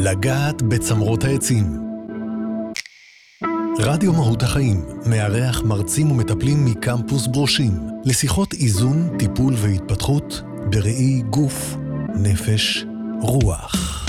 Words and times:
לגעת 0.00 0.62
בצמרות 0.62 1.24
העצים. 1.24 1.64
רדיו 3.78 4.12
מהות 4.12 4.42
החיים 4.42 4.84
מארח 5.06 5.62
מרצים 5.62 6.10
ומטפלים 6.10 6.64
מקמפוס 6.64 7.26
ברושים 7.26 7.72
לשיחות 8.04 8.54
איזון, 8.54 9.18
טיפול 9.18 9.54
והתפתחות 9.56 10.42
בראי 10.70 11.22
גוף, 11.30 11.76
נפש, 12.14 12.84
רוח. 13.20 14.06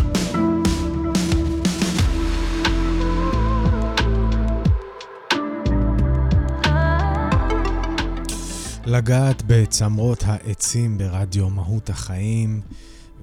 לגעת 8.86 9.44
בצמרות 9.48 10.24
העצים 10.26 10.98
ברדיו 10.98 11.50
מהות 11.50 11.90
החיים, 11.90 12.62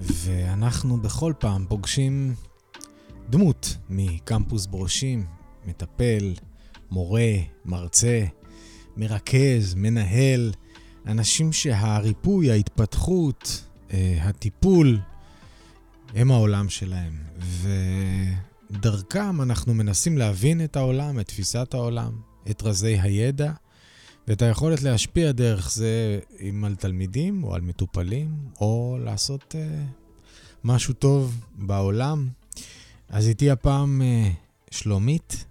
ואנחנו 0.00 0.96
בכל 0.96 1.32
פעם 1.38 1.64
פוגשים 1.68 2.34
דמות 3.30 3.76
מקמפוס 3.88 4.66
ברושים, 4.66 5.26
מטפל, 5.66 6.34
מורה, 6.90 7.32
מרצה, 7.64 8.24
מרכז, 8.96 9.74
מנהל, 9.74 10.52
אנשים 11.06 11.52
שהריפוי, 11.52 12.50
ההתפתחות, 12.50 13.64
אה, 13.92 14.18
הטיפול, 14.20 14.98
הם 16.14 16.30
העולם 16.30 16.68
שלהם. 16.68 17.18
ודרכם 18.70 19.42
אנחנו 19.42 19.74
מנסים 19.74 20.18
להבין 20.18 20.64
את 20.64 20.76
העולם, 20.76 21.20
את 21.20 21.26
תפיסת 21.26 21.74
העולם, 21.74 22.12
את 22.50 22.62
רזי 22.62 23.00
הידע, 23.00 23.52
ואת 24.28 24.42
היכולת 24.42 24.82
להשפיע 24.82 25.32
דרך 25.32 25.72
זה, 25.72 26.20
אם 26.40 26.64
על 26.64 26.74
תלמידים 26.74 27.44
או 27.44 27.54
על 27.54 27.60
מטופלים, 27.60 28.36
או 28.60 28.98
לעשות 29.04 29.54
uh, 29.54 29.58
משהו 30.64 30.94
טוב 30.94 31.40
בעולם. 31.54 32.28
אז 33.08 33.28
איתי 33.28 33.50
הפעם 33.50 34.02
uh, 34.02 34.74
שלומית 34.74 35.44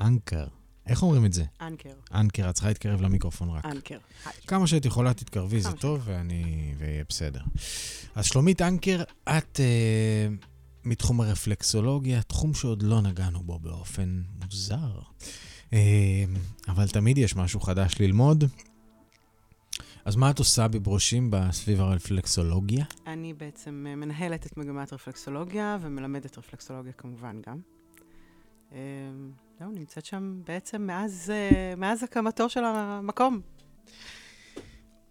אנקר. 0.00 0.46
איך 0.86 1.02
אומרים 1.02 1.24
את 1.24 1.32
זה? 1.32 1.44
אנקר. 1.60 1.94
אנקר, 2.14 2.50
את 2.50 2.54
צריכה 2.54 2.68
להתקרב 2.68 3.00
למיקרופון 3.00 3.48
רק. 3.48 3.64
אנקר. 3.64 3.98
כמה 4.46 4.66
שאת 4.66 4.84
יכולה 4.84 5.14
תתקרבי, 5.14 5.60
זה 5.60 5.72
טוב, 5.72 6.00
ואני... 6.04 6.74
ויהיה 6.78 7.04
בסדר. 7.08 7.40
אז 8.14 8.24
שלומית 8.24 8.62
אנקר, 8.62 9.02
את 9.24 9.60
uh, 9.60 10.46
מתחום 10.84 11.20
הרפלקסולוגיה, 11.20 12.22
תחום 12.22 12.54
שעוד 12.54 12.82
לא 12.82 13.00
נגענו 13.00 13.42
בו 13.42 13.58
באופן 13.58 14.22
מוזר. 14.44 14.98
אה, 15.72 16.24
אבל 16.68 16.88
תמיד 16.88 17.18
יש 17.18 17.36
משהו 17.36 17.60
חדש 17.60 17.94
ללמוד. 18.00 18.44
אז 20.04 20.16
מה 20.16 20.30
את 20.30 20.38
עושה 20.38 20.68
בברושים 20.68 21.30
סביב 21.50 21.80
הרפלקסולוגיה? 21.80 22.84
אני 23.06 23.34
בעצם 23.34 23.86
אה, 23.88 23.96
מנהלת 23.96 24.46
את 24.46 24.56
מגמת 24.56 24.92
רפלקסולוגיה 24.92 25.78
ומלמדת 25.80 26.38
רפלקסולוגיה 26.38 26.92
כמובן 26.92 27.40
גם. 27.46 27.60
אה, 28.72 28.78
זהו, 29.58 29.70
נמצאת 29.70 30.04
שם 30.04 30.40
בעצם 30.46 30.82
מאז, 30.82 31.32
מאז 31.76 32.02
הקמתו 32.02 32.48
של 32.48 32.64
המקום. 32.64 33.40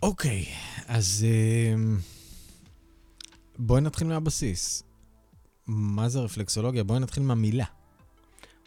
אוקיי, 0.04 0.46
אז 0.88 1.26
בואי 3.60 3.82
נתחיל 3.82 4.08
מהבסיס. 4.08 4.84
מה 5.68 6.10
זה 6.10 6.20
רפלקסולוגיה? 6.20 6.84
בואי 6.84 7.00
נתחיל 7.00 7.24
מהמילה. 7.24 7.66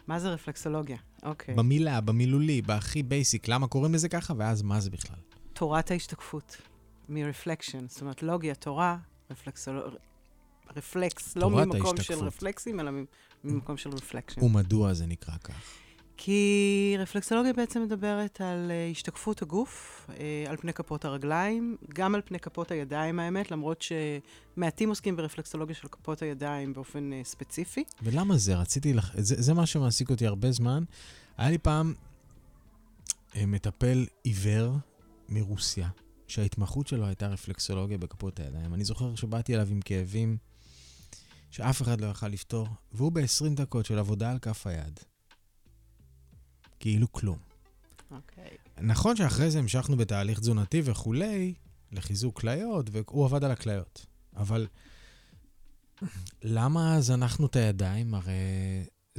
מה 0.06 0.20
זה 0.20 0.28
רפלקסולוגיה? 0.28 0.96
אוקיי. 1.22 1.55
במילה, 1.55 2.00
במילולי, 2.00 2.62
בהכי 2.62 3.02
basic, 3.02 3.48
למה 3.48 3.66
קוראים 3.66 3.94
לזה 3.94 4.08
ככה, 4.08 4.34
ואז 4.36 4.62
מה 4.62 4.80
זה 4.80 4.90
בכלל? 4.90 5.25
תורת 5.56 5.90
ההשתקפות, 5.90 6.56
מ 7.08 7.15
reflection, 7.15 7.89
זאת 7.88 8.00
אומרת, 8.00 8.22
לוגיה, 8.22 8.54
תורה. 8.54 8.96
רפלקס, 10.76 11.36
לא 11.36 11.50
ממקום 11.50 11.72
ההשתקפות. 11.72 12.00
של 12.00 12.24
רפלקסים, 12.24 12.80
אלא 12.80 12.90
ממקום 13.44 13.77
של 13.77 13.90
reflection. 13.91 14.44
ומדוע 14.44 14.94
זה 14.94 15.06
נקרא 15.06 15.34
כך? 15.45 15.55
כי 16.16 16.96
רפלקסולוגיה 16.98 17.52
בעצם 17.52 17.83
מדברת 17.83 18.40
על 18.40 18.70
אה, 18.70 18.92
השתקפות 18.92 19.42
הגוף, 19.42 20.06
אה, 20.08 20.12
על 20.48 20.56
פני 20.56 20.72
כפות 20.72 21.05
הרגליים, 21.05 21.77
גם 21.95 22.14
על 22.14 22.20
פני 22.24 22.39
כפות 22.39 22.70
הידיים, 22.70 23.18
האמת, 23.18 23.50
למרות 23.50 23.84
שמעטים 24.56 24.89
עוסקים 24.89 25.16
ברפלקסולוגיה 25.16 25.74
של 25.74 25.89
כפות 25.89 26.22
הידיים 26.22 26.72
באופן 26.72 27.11
אה, 27.12 27.27
ספציפי. 27.27 27.84
ולמה 28.02 28.36
זה? 28.36 28.55
רציתי 28.55 28.92
לך... 28.95 29.12
זה, 29.16 29.42
זה 29.42 29.55
מה 29.55 29.66
שמעסיק 29.66 30.11
אותי 30.11 30.27
הרבה 30.27 30.52
זמן. 30.52 30.84
היה 31.36 31.50
לי 31.50 31.58
פעם 31.58 31.95
מטפל 33.36 34.06
עיוור 34.24 34.72
מרוסיה, 35.29 35.89
שההתמחות 36.29 36.87
שלו 36.87 37.07
הייתה 37.07 37.29
רפלקסולוגיה 37.29 37.98
בכפות 37.98 38.41
הידיים. 38.41 38.75
אני 38.75 38.85
זוכר 38.85 39.14
שבאתי 39.14 39.55
אליו 39.55 39.69
עם 39.70 39.81
כאבים 39.81 40.37
שאף 41.51 41.83
אחד 41.83 42.01
לא 42.01 42.07
יכל 42.07 42.29
לפתור, 42.29 42.69
והוא 42.92 43.13
ב-20 43.13 43.55
דקות 43.55 43.87
של 43.87 43.98
עבודה 43.98 44.31
על 44.31 44.39
כף 44.39 44.67
היד. 44.67 45.01
כאילו 46.81 47.13
כלום. 47.13 47.39
אוקיי. 48.11 48.45
Okay. 48.45 48.81
נכון 48.81 49.17
שאחרי 49.17 49.51
זה 49.51 49.59
המשכנו 49.59 49.97
בתהליך 49.97 50.41
תזונתי 50.41 50.83
וכולי, 50.85 51.55
לחיזוק 51.93 52.41
כליות, 52.41 52.87
והוא 52.93 53.25
עבד 53.25 53.45
על 53.45 53.51
הכליות. 53.51 54.07
אבל 54.37 54.67
למה 56.43 57.01
זנחנו 57.01 57.47
את 57.47 57.57
הידיים? 57.57 58.14
הרי 58.14 58.33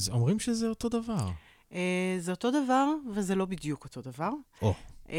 אומרים 0.10 0.40
שזה 0.40 0.68
אותו 0.68 0.90
דבר. 0.90 1.32
Uh, 1.70 1.74
זה 2.20 2.32
אותו 2.32 2.52
דבר, 2.52 2.88
וזה 3.16 3.36
לא 3.36 3.46
בדיוק 3.46 3.84
אותו 3.84 4.02
דבר. 4.02 4.32
Oh. 4.62 4.66
Uh, 5.08 5.12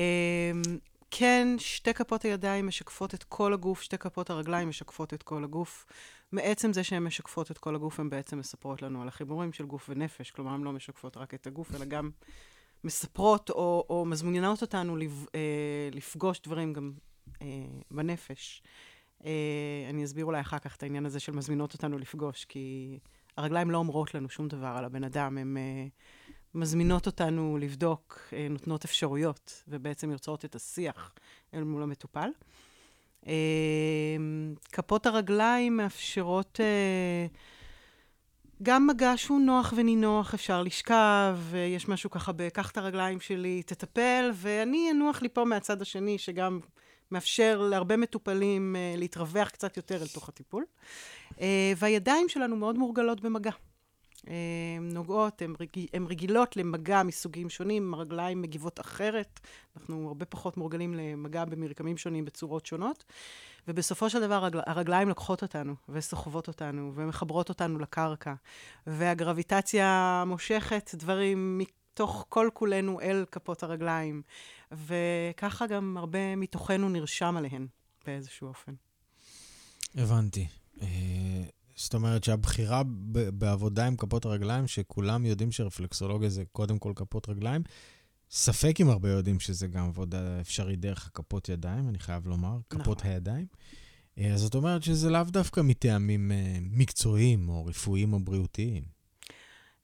כן, 1.10 1.48
שתי 1.58 1.94
כפות 1.94 2.22
הידיים 2.22 2.66
משקפות 2.66 3.14
את 3.14 3.24
כל 3.24 3.52
הגוף, 3.52 3.82
שתי 3.82 3.98
כפות 3.98 4.30
הרגליים 4.30 4.68
משקפות 4.68 5.14
את 5.14 5.22
כל 5.22 5.44
הגוף. 5.44 5.86
מעצם 6.32 6.72
זה 6.72 6.84
שהן 6.84 7.04
משקפות 7.04 7.50
את 7.50 7.58
כל 7.58 7.74
הגוף, 7.74 8.00
הן 8.00 8.10
בעצם 8.10 8.38
מספרות 8.38 8.82
לנו 8.82 9.02
על 9.02 9.08
החיבורים 9.08 9.52
של 9.52 9.66
גוף 9.66 9.86
ונפש. 9.88 10.30
כלומר, 10.30 10.50
הן 10.52 10.62
לא 10.62 10.72
משקפות 10.72 11.16
רק 11.16 11.34
את 11.34 11.46
הגוף, 11.46 11.74
אלא 11.74 11.84
גם 11.84 12.10
מספרות 12.84 13.50
או, 13.50 13.86
או 13.90 14.04
מזמינות 14.04 14.62
אותנו 14.62 14.96
אה, 15.34 15.88
לפגוש 15.92 16.40
דברים 16.40 16.72
גם 16.72 16.92
אה, 17.42 17.46
בנפש. 17.90 18.62
אה, 19.24 19.30
אני 19.90 20.04
אסביר 20.04 20.24
אולי 20.24 20.40
אחר 20.40 20.58
כך 20.58 20.76
את 20.76 20.82
העניין 20.82 21.06
הזה 21.06 21.20
של 21.20 21.32
מזמינות 21.32 21.74
אותנו 21.74 21.98
לפגוש, 21.98 22.44
כי 22.44 22.98
הרגליים 23.36 23.70
לא 23.70 23.78
אומרות 23.78 24.14
לנו 24.14 24.28
שום 24.28 24.48
דבר 24.48 24.74
על 24.78 24.84
הבן 24.84 25.04
אדם, 25.04 25.38
הן 25.38 25.56
מזמינות 26.54 27.06
אותנו 27.06 27.58
לבדוק, 27.60 28.20
אה, 28.32 28.46
נותנות 28.50 28.84
אפשרויות, 28.84 29.62
ובעצם 29.68 30.10
יוצרות 30.10 30.44
את 30.44 30.54
השיח 30.54 31.14
אל 31.54 31.64
מול 31.64 31.82
המטופל. 31.82 32.28
אמ, 33.26 34.54
כפות 34.72 35.06
הרגליים 35.06 35.76
מאפשרות 35.76 36.60
uh, 36.60 37.36
גם 38.62 38.86
מגע 38.86 39.12
שהוא 39.16 39.40
נוח 39.40 39.72
ונינוח, 39.76 40.34
אפשר 40.34 40.62
לשכב, 40.62 41.38
יש 41.76 41.88
משהו 41.88 42.10
ככה 42.10 42.32
בקח 42.32 42.70
את 42.70 42.78
הרגליים 42.78 43.20
שלי, 43.20 43.62
תטפל, 43.62 44.30
ואני 44.34 44.90
אנוח 44.90 45.22
לי 45.22 45.28
פה 45.28 45.44
מהצד 45.44 45.82
השני, 45.82 46.18
שגם 46.18 46.60
מאפשר 47.10 47.60
להרבה 47.70 47.96
מטופלים 47.96 48.76
להתרווח 48.96 49.48
קצת 49.48 49.76
יותר 49.76 50.02
אל 50.02 50.06
תוך 50.06 50.28
הטיפול. 50.28 50.64
והידיים 51.76 52.28
שלנו 52.28 52.56
מאוד 52.56 52.78
מורגלות 52.78 53.20
במגע. 53.20 53.50
הן 54.28 54.90
נוגעות, 54.92 55.42
הן 55.42 55.54
רגיל, 55.60 55.86
רגילות 56.08 56.56
למגע 56.56 57.02
מסוגים 57.02 57.50
שונים, 57.50 57.94
הרגליים 57.94 58.42
מגיבות 58.42 58.80
אחרת. 58.80 59.40
אנחנו 59.76 60.08
הרבה 60.08 60.26
פחות 60.26 60.56
מורגלים 60.56 60.94
למגע 60.94 61.44
במרקמים 61.44 61.96
שונים 61.96 62.24
בצורות 62.24 62.66
שונות. 62.66 63.04
ובסופו 63.68 64.10
של 64.10 64.20
דבר 64.20 64.34
הרגל, 64.34 64.60
הרגליים 64.66 65.08
לוקחות 65.08 65.42
אותנו, 65.42 65.74
וסוחבות 65.88 66.48
אותנו, 66.48 66.92
ומחברות 66.94 67.48
אותנו 67.48 67.78
לקרקע. 67.78 68.34
והגרביטציה 68.86 70.24
מושכת 70.26 70.90
דברים 70.94 71.58
מתוך 71.58 72.26
כל 72.28 72.48
כולנו 72.54 73.00
אל 73.00 73.24
כפות 73.32 73.62
הרגליים. 73.62 74.22
וככה 74.72 75.66
גם 75.66 75.96
הרבה 75.98 76.36
מתוכנו 76.36 76.88
נרשם 76.88 77.36
עליהן 77.36 77.66
באיזשהו 78.06 78.48
אופן. 78.48 78.72
הבנתי. 79.94 80.46
אה, 81.78 81.82
זאת 81.82 81.94
אומרת 81.94 82.24
שהבחירה 82.24 82.82
בעבודה 83.12 83.86
עם 83.86 83.96
כפות 83.96 84.24
הרגליים, 84.24 84.66
שכולם 84.66 85.26
יודעים 85.26 85.52
שרפלקסולוגיה 85.52 86.28
זה 86.28 86.44
קודם 86.52 86.78
כל 86.78 86.92
כפות 86.96 87.28
רגליים, 87.28 87.62
ספק 88.30 88.80
אם 88.80 88.88
הרבה 88.88 89.10
יודעים 89.10 89.40
שזה 89.40 89.66
גם 89.66 89.86
עבודה 89.86 90.40
אפשרית 90.40 90.80
דרך 90.80 91.06
הכפות 91.06 91.48
ידיים, 91.48 91.88
אני 91.88 91.98
חייב 91.98 92.26
לומר, 92.26 92.58
כפות 92.70 92.98
נכון. 92.98 93.10
הידיים. 93.10 93.46
אה, 94.18 94.32
אז 94.32 94.40
זאת 94.40 94.54
אומרת 94.54 94.82
שזה 94.82 95.10
לאו 95.10 95.24
דווקא 95.24 95.60
מטעמים 95.60 96.32
אה, 96.32 96.58
מקצועיים, 96.70 97.48
או 97.48 97.66
רפואיים 97.66 98.12
או 98.12 98.20
בריאותיים. 98.20 98.82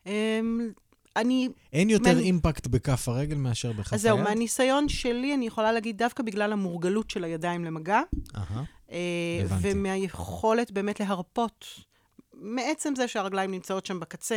אמ, 0.06 0.70
אני... 1.16 1.48
אין 1.72 1.90
יותר 1.90 2.14
מה... 2.14 2.20
אימפקט 2.20 2.66
בכף 2.66 3.08
הרגל 3.08 3.36
מאשר 3.36 3.72
בכף 3.72 3.92
היד? 3.92 3.94
אז 3.94 4.00
זהו, 4.00 4.18
מהניסיון 4.18 4.88
שלי, 4.88 5.34
אני 5.34 5.46
יכולה 5.46 5.72
להגיד 5.72 5.98
דווקא 5.98 6.22
בגלל 6.22 6.52
המורגלות 6.52 7.10
של 7.10 7.24
הידיים 7.24 7.64
למגע. 7.64 8.00
אה, 8.36 8.62
הבנתי. 8.88 9.72
ומהיכולת 9.72 10.70
באמת 10.70 11.00
להרפות, 11.00 11.66
מעצם 12.32 12.94
זה 12.96 13.08
שהרגליים 13.08 13.50
נמצאות 13.50 13.86
שם 13.86 14.00
בקצה, 14.00 14.36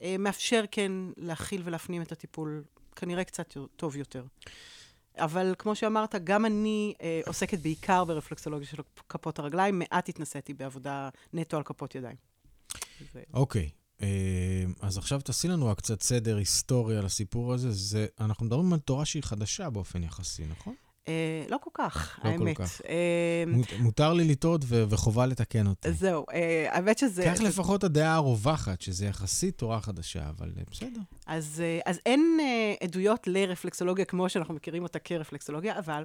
ומאפשר 0.00 0.64
כן 0.70 0.92
להכיל 1.16 1.62
ולהפנים 1.64 2.02
את 2.02 2.12
הטיפול 2.12 2.64
כנראה 2.96 3.24
קצת 3.24 3.56
טוב 3.76 3.96
יותר. 3.96 4.24
אבל 5.16 5.54
כמו 5.58 5.76
שאמרת, 5.76 6.14
גם 6.24 6.46
אני 6.46 6.94
אה, 7.02 7.20
עוסקת 7.26 7.58
בעיקר 7.58 8.04
ברפלקסולוגיה 8.04 8.68
של 8.68 8.82
כפות 9.08 9.38
הרגליים, 9.38 9.78
מעט 9.78 10.08
התנסיתי 10.08 10.54
בעבודה 10.54 11.08
נטו 11.32 11.56
על 11.56 11.62
כפות 11.62 11.94
ידיים. 11.94 12.16
אוקיי, 13.34 13.70
אה, 14.02 14.64
אז 14.80 14.98
עכשיו 14.98 15.20
תעשי 15.20 15.48
לנו 15.48 15.66
רק 15.66 15.78
קצת 15.78 16.02
סדר 16.02 16.36
היסטורי 16.36 16.96
על 16.96 17.06
הסיפור 17.06 17.54
הזה. 17.54 17.70
זה, 17.70 18.06
אנחנו 18.20 18.46
מדברים 18.46 18.72
על 18.72 18.78
תורה 18.78 19.04
שהיא 19.04 19.22
חדשה 19.22 19.70
באופן 19.70 20.02
יחסי, 20.02 20.44
נכון? 20.46 20.74
אה, 21.08 21.12
לא 21.48 21.56
כל 21.60 21.70
כך, 21.74 22.18
לא 22.18 22.22
כל 22.22 22.28
האמת. 22.28 22.56
כך. 22.56 22.80
אה, 22.88 23.44
מות- 23.46 23.72
מותר 23.78 24.12
לי 24.12 24.24
לטעות 24.24 24.64
וחובה 24.68 25.26
לתקן 25.26 25.66
אותי. 25.66 25.92
זהו, 25.92 26.24
אה, 26.32 26.66
האמת 26.70 26.98
שזה... 26.98 27.24
כך 27.34 27.40
לפחות 27.40 27.84
הדעה 27.84 28.14
הרווחת, 28.14 28.80
שזה 28.80 29.06
יחסית 29.06 29.58
תורה 29.58 29.80
חדשה, 29.80 30.28
אבל 30.28 30.50
בסדר. 30.70 31.00
אז, 31.26 31.62
אז 31.86 32.00
אין 32.06 32.38
עדויות 32.82 33.26
לרפלקסולוגיה 33.26 34.04
כמו 34.04 34.28
שאנחנו 34.28 34.54
מכירים 34.54 34.82
אותה 34.82 34.98
כרפלקסולוגיה, 34.98 35.78
אבל 35.78 36.04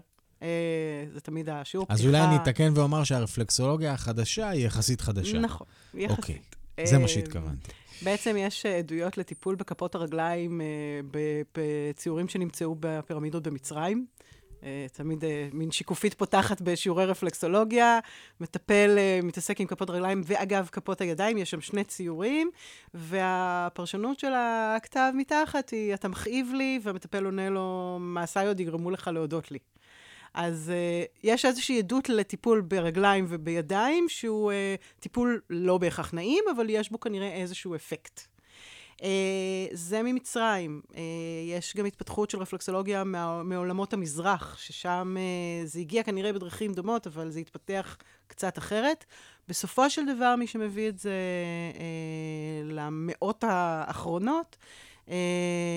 זה 1.14 1.20
תמיד 1.24 1.50
השיעור 1.50 1.86
אז 1.90 2.06
אולי 2.06 2.22
אני 2.22 2.36
אתקן 2.36 2.72
ואומר 2.76 3.04
שהרפלקסולוגיה 3.04 3.94
החדשה 3.94 4.50
היא 4.50 4.66
יחסית 4.66 5.02
חדשה. 5.02 5.40
נכון, 5.40 5.68
יחסית. 5.94 6.18
אוקיי, 6.20 6.40
זה 6.86 6.98
מה 6.98 7.08
שהתכוונתי. 7.08 7.72
בעצם 8.02 8.36
יש 8.40 8.66
עדויות 8.66 9.18
לטיפול 9.18 9.56
בכפות 9.56 9.96
הרגליים 9.96 10.62
בציורים 11.56 12.28
שנמצאו 12.28 12.76
בפירמידות 12.80 13.44
במצרים. 13.44 14.06
אה, 14.64 14.86
תמיד 14.94 15.24
אה, 15.26 15.48
מין 15.54 15.72
שיקופית 15.72 16.14
פותחת 16.14 16.62
בשיעורי 16.62 17.06
רפלקסולוגיה, 17.06 18.00
מטפל, 18.40 18.96
אה, 18.98 19.20
מתעסק 19.24 19.62
עם 19.62 19.68
כפות 19.68 19.90
רגליים, 19.90 20.22
ואגב, 20.26 20.70
כפות 20.72 21.02
הידיים, 21.02 21.38
יש 21.38 21.52
שם 21.52 21.62
שני 21.62 21.84
ציורים, 21.84 22.52
והפרשנות 22.94 24.20
של 24.20 24.32
הכתב 24.36 25.12
מתחת 25.16 25.70
היא, 25.70 25.94
אתה 25.94 26.08
מכאיב 26.08 26.52
לי, 26.54 26.80
והמטפל 26.84 27.26
עונה 27.26 27.50
לו, 27.50 27.98
מעשיי 28.02 28.48
עוד 28.48 28.60
יגרמו 28.60 28.92
לך 28.92 29.10
להודות 29.14 29.52
לי. 29.52 29.60
אז 30.34 30.72
uh, 30.72 31.20
יש 31.24 31.46
איזושהי 31.46 31.80
עדות 31.80 32.10
לטיפול 32.10 32.62
ברגליים 32.62 33.26
ובידיים, 33.30 34.10
שהוא 34.10 34.52
uh, 34.52 35.00
טיפול 35.00 35.42
לא 35.50 35.78
בהכרח 35.78 36.14
נעים, 36.14 36.44
אבל 36.56 36.66
יש 36.70 36.92
בו 36.92 37.00
כנראה 37.00 37.34
איזשהו 37.34 37.76
אפקט. 37.76 38.33
Uh, 39.04 39.06
זה 39.72 40.04
ממצרים. 40.04 40.82
Uh, 40.92 40.98
יש 41.50 41.76
גם 41.76 41.86
התפתחות 41.86 42.30
של 42.30 42.38
רפלקסולוגיה 42.38 43.04
מעולמות 43.44 43.94
המזרח, 43.94 44.58
ששם 44.58 45.16
uh, 45.18 45.68
זה 45.68 45.80
הגיע 45.80 46.04
כנראה 46.04 46.34
בדרכים 46.34 46.74
דומות, 46.74 47.08
אבל 47.08 47.30
זה 47.30 47.40
התפתח 47.40 47.98
קצת 48.28 48.58
אחרת. 48.58 49.06
בסופו 49.48 49.90
של 49.90 50.02
דבר, 50.16 50.36
מי 50.36 50.48
שמביא 50.48 50.90
את 50.90 51.00
זה 51.00 51.14
למאות 52.64 53.44
האחרונות, 53.48 54.58
אה, 55.08 55.10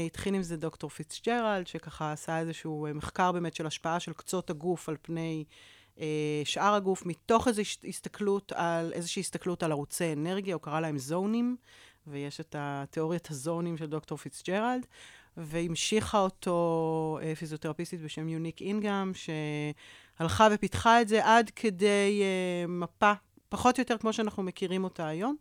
התחיל 0.07 0.35
עם 0.35 0.43
זה 0.43 0.57
דוקטור 0.57 0.91
פיצג'רלד, 0.91 1.67
שככה 1.67 2.13
עשה 2.13 2.39
איזשהו 2.39 2.87
מחקר 2.95 3.33
באמת 3.33 3.55
של 3.55 3.67
השפעה 3.67 4.01
של 4.01 4.13
קצות 4.13 4.51
הגוף 4.51 4.89
על 4.89 4.97
פני 5.03 5.45
אה, 5.97 6.01
שאר 6.45 6.75
הגוף, 6.75 7.07
מתוך 7.07 7.49
איזושהי 7.49 7.89
הסתכלות 7.89 8.53
על, 8.53 8.93
איזושהי 8.93 9.21
הסתכלות 9.21 9.63
על 9.63 9.73
ערוצי 9.73 10.13
אנרגיה, 10.13 10.55
הוא 10.55 10.63
קרא 10.63 10.81
להם 10.81 10.99
זונים, 10.99 11.57
ויש 12.07 12.41
את 12.41 12.57
התיאוריית 12.59 13.31
הזונים 13.31 13.77
של 13.77 13.87
דוקטור 13.87 14.19
פיצג'רלד, 14.19 14.87
והמשיכה 15.37 16.19
אותו 16.19 17.19
אה, 17.21 17.39
פיזיותרפיסטית 17.39 18.01
בשם 18.01 18.29
יוניס 18.29 18.61
אינגהם, 18.61 19.13
שהלכה 19.15 20.49
ופיתחה 20.53 21.01
את 21.01 21.09
זה 21.09 21.25
עד 21.25 21.51
כדי 21.57 22.23
אה, 22.23 22.71
מפה, 22.71 23.13
פחות 23.49 23.79
או 23.79 23.81
יותר 23.81 23.99
כמו 23.99 24.13
שאנחנו 24.13 24.43
מכירים 24.43 24.85
אותה 24.85 25.07
היום. 25.07 25.37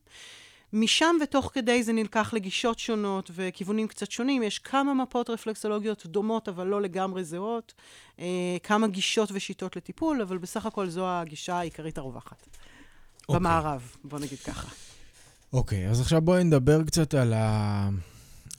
משם 0.73 1.15
ותוך 1.23 1.51
כדי 1.53 1.83
זה 1.83 1.94
נלקח 1.94 2.33
לגישות 2.33 2.79
שונות 2.79 3.31
וכיוונים 3.33 3.88
קצת 3.88 4.12
שונים. 4.12 4.44
יש 4.44 4.59
כמה 4.59 4.94
מפות 4.94 5.29
רפלקסולוגיות 5.29 6.06
דומות, 6.06 6.50
אבל 6.50 6.67
לא 6.67 6.81
לגמרי 6.81 7.23
זהות. 7.23 7.73
אה, 8.19 8.57
כמה 8.63 8.88
גישות 8.88 9.29
ושיטות 9.33 9.75
לטיפול, 9.75 10.21
אבל 10.21 10.38
בסך 10.38 10.65
הכל 10.65 10.88
זו 10.88 11.07
הגישה 11.07 11.56
העיקרית 11.56 11.97
הרווחת. 11.97 12.47
אוקיי. 13.29 13.39
במערב, 13.39 13.95
בוא 14.03 14.19
נגיד 14.19 14.39
ככה. 14.39 14.94
אוקיי, 15.56 15.90
אז 15.90 16.02
עכשיו 16.02 16.22
בואי 16.22 16.44
נדבר 16.44 16.84
קצת 16.84 17.13
על, 17.13 17.34
ה... 17.34 17.90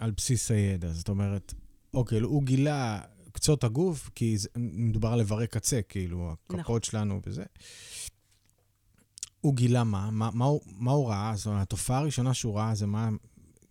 על 0.01 0.11
בסיס 0.11 0.51
הידע. 0.51 0.89
זאת 0.89 1.09
אומרת, 1.09 1.55
אוקיי, 1.95 2.21
הוא 2.21 2.43
גילה 2.43 3.01
קצות 3.33 3.65
הגוף, 3.65 4.11
כי 4.15 4.39
זה, 4.39 4.49
מדובר 4.57 5.09
על 5.09 5.21
איברי 5.21 5.47
קצה, 5.47 5.81
כאילו, 5.89 6.33
הכפות 6.33 6.61
נכון. 6.61 6.83
שלנו 6.83 7.21
וזה. 7.27 7.45
הוא 9.41 9.55
גילה 9.55 9.85
מה? 9.85 10.11
מה, 10.11 10.31
מה, 10.33 10.45
הוא, 10.45 10.61
מה 10.67 10.91
הוא 10.91 11.09
ראה? 11.09 11.33
זאת 11.37 11.47
אומרת, 11.47 11.63
התופעה 11.63 11.99
הראשונה 11.99 12.35
שהוא 12.35 12.59
ראה 12.59 12.75
זה 12.75 12.87
מה? 12.87 13.09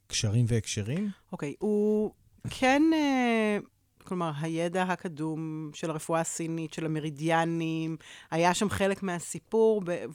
קשרים 0.07 0.45
והקשרים? 0.47 1.09
אוקיי, 1.31 1.53
הוא 1.59 2.11
כן, 2.49 2.81
אה, 2.93 3.57
כלומר, 4.03 4.31
הידע 4.41 4.83
הקדום 4.83 5.69
של 5.73 5.89
הרפואה 5.89 6.21
הסינית, 6.21 6.73
של 6.73 6.85
המרידיאנים, 6.85 7.97
היה 8.31 8.53
שם 8.53 8.69
חלק 8.69 9.03
מהסיפור, 9.03 9.81
ב- 9.85 10.05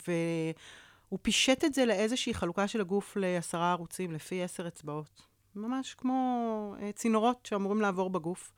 והוא 1.11 1.19
פישט 1.23 1.65
את 1.65 1.75
זה 1.75 1.87
לאיזושהי 1.87 2.35
חלוקה 2.35 2.69
של 2.69 2.81
הגוף 2.81 3.17
לעשרה 3.17 3.71
ערוצים, 3.71 4.12
לפי 4.12 4.43
עשר 4.43 4.69
אצבעות. 4.69 5.31
ממש 5.57 5.95
כמו 5.95 6.75
אה, 6.83 6.93
צינורות 6.93 7.47
שאמורים 7.47 7.81
לעבור 7.81 8.11
בגוף. 8.11 8.53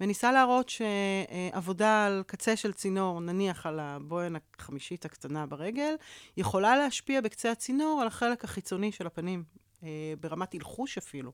וניסה 0.00 0.32
להראות 0.32 0.68
שעבודה 0.68 2.06
על 2.06 2.22
קצה 2.26 2.56
של 2.56 2.72
צינור, 2.72 3.20
נניח 3.20 3.66
על 3.66 3.80
הבוהן 3.80 4.36
החמישית 4.58 5.04
הקטנה 5.04 5.46
ברגל, 5.46 5.94
יכולה 6.36 6.76
להשפיע 6.76 7.20
בקצה 7.20 7.50
הצינור 7.50 8.00
על 8.00 8.06
החלק 8.06 8.44
החיצוני 8.44 8.92
של 8.92 9.06
הפנים, 9.06 9.44
אה, 9.82 10.14
ברמת 10.20 10.54
הלחוש 10.54 10.98
אפילו. 10.98 11.32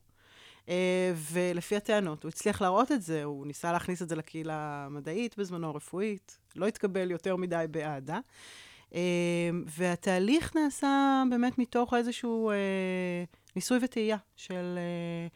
אה, 0.69 1.13
ולפי 1.33 1.77
הטענות, 1.77 2.23
הוא 2.23 2.29
הצליח 2.29 2.63
להראות 2.63 2.93
את 2.93 3.03
זה, 3.03 3.25
הוא 3.25 3.47
ניסה 3.47 3.73
להכניס 3.73 4.03
את 4.03 4.09
זה 4.09 4.17
לקהילה 4.17 4.85
המדעית 4.87 5.39
בזמנו, 5.39 5.69
הרפואית, 5.69 6.39
לא 6.57 6.67
התקבל 6.67 7.11
יותר 7.11 7.37
מדי 7.37 7.65
באהדה. 7.71 8.19
אה, 8.95 9.01
והתהליך 9.67 10.57
נעשה 10.57 11.23
באמת 11.31 11.59
מתוך 11.59 11.95
איזשהו 11.95 12.51
אה, 12.51 13.25
ניסוי 13.57 13.79
וטעייה 13.83 14.17
של 14.37 14.79
אה, 14.79 15.27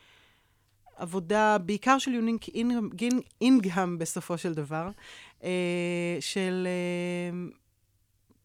עבודה, 0.97 1.59
בעיקר 1.59 1.99
של 1.99 2.15
יונינק 2.15 2.45
אינגהם, 3.41 3.99
בסופו 3.99 4.39
של 4.39 4.55
דבר, 4.55 4.89
אה, 5.45 6.17
של 6.21 6.69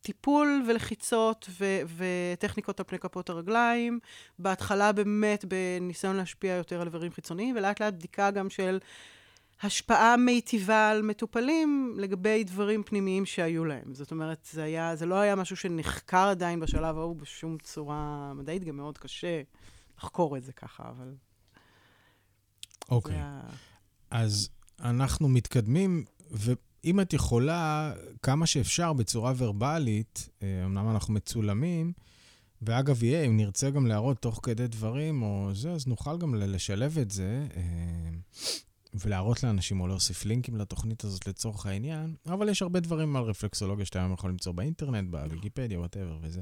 טיפול 0.01 0.63
ולחיצות 0.67 1.49
ו- 1.59 1.81
וטכניקות 1.97 2.79
על 2.79 2.85
פני 2.89 2.99
כפות 2.99 3.29
הרגליים. 3.29 3.99
בהתחלה 4.39 4.91
באמת 4.91 5.45
בניסיון 5.45 6.15
להשפיע 6.15 6.53
יותר 6.53 6.81
על 6.81 6.87
איברים 6.87 7.11
חיצוניים, 7.11 7.55
ולאט 7.55 7.81
לאט 7.81 7.93
בדיקה 7.93 8.31
גם 8.31 8.49
של 8.49 8.79
השפעה 9.63 10.17
מיטיבה 10.17 10.89
על 10.89 11.01
מטופלים 11.01 11.95
לגבי 11.97 12.43
דברים 12.43 12.83
פנימיים 12.83 13.25
שהיו 13.25 13.65
להם. 13.65 13.93
זאת 13.93 14.11
אומרת, 14.11 14.47
זה, 14.51 14.63
היה, 14.63 14.95
זה 14.95 15.05
לא 15.05 15.15
היה 15.15 15.35
משהו 15.35 15.55
שנחקר 15.55 16.27
עדיין 16.27 16.59
בשלב 16.59 16.97
ההוא 16.97 17.15
בשום 17.15 17.57
צורה 17.63 18.33
מדעית, 18.33 18.63
גם 18.63 18.77
מאוד 18.77 18.97
קשה 18.97 19.41
לחקור 19.97 20.37
את 20.37 20.43
זה 20.43 20.53
ככה, 20.53 20.89
אבל... 20.89 21.13
אוקיי. 22.89 23.13
זה 23.13 23.17
היה... 23.17 23.41
אז 24.11 24.49
אנחנו 24.79 25.29
מתקדמים, 25.29 26.05
ואם 26.31 26.99
את 26.99 27.13
יכולה, 27.13 27.93
כמה 28.21 28.45
שאפשר 28.45 28.93
בצורה 28.93 29.33
ורבלית, 29.37 30.29
אה, 30.43 30.65
אמנם 30.65 30.89
אנחנו 30.89 31.13
מצולמים, 31.13 31.93
ואגב, 32.61 33.03
יהיה, 33.03 33.23
אם 33.23 33.37
נרצה 33.37 33.69
גם 33.69 33.87
להראות 33.87 34.17
תוך 34.17 34.39
כדי 34.43 34.67
דברים 34.67 35.21
או 35.21 35.49
זה, 35.53 35.71
אז 35.71 35.87
נוכל 35.87 36.17
גם 36.17 36.35
לשלב 36.35 36.97
את 36.97 37.11
זה, 37.11 37.47
אה, 37.55 37.61
ולהראות 38.93 39.43
לאנשים 39.43 39.81
או 39.81 39.87
להוסיף 39.87 40.25
לינקים 40.25 40.57
לתוכנית 40.57 41.03
הזאת 41.03 41.27
לצורך 41.27 41.65
העניין, 41.65 42.15
אבל 42.25 42.49
יש 42.49 42.61
הרבה 42.61 42.79
דברים 42.79 43.15
על 43.15 43.23
רפלקסולוגיה 43.23 43.85
שאתה 43.85 43.99
היום 43.99 44.13
יכול 44.13 44.29
למצוא 44.29 44.51
באינטרנט, 44.51 45.09
בוויקיפדיה, 45.09 45.79
וואטאבר 45.79 46.19
וזה. 46.21 46.41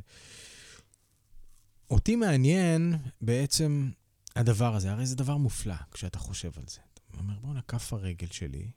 אותי 1.89 2.15
מעניין 2.15 2.95
בעצם 3.21 3.89
הדבר 4.35 4.75
הזה, 4.75 4.91
הרי 4.91 5.05
זה 5.05 5.15
דבר 5.15 5.37
מופלא 5.37 5.75
כשאתה 5.91 6.19
חושב 6.19 6.51
על 6.57 6.63
זה. 6.67 6.79
אתה 7.11 7.19
אומר, 7.19 7.39
בואנה, 7.39 7.61
כף 7.61 7.93
הרגל 7.93 8.27
שלי 8.31 8.71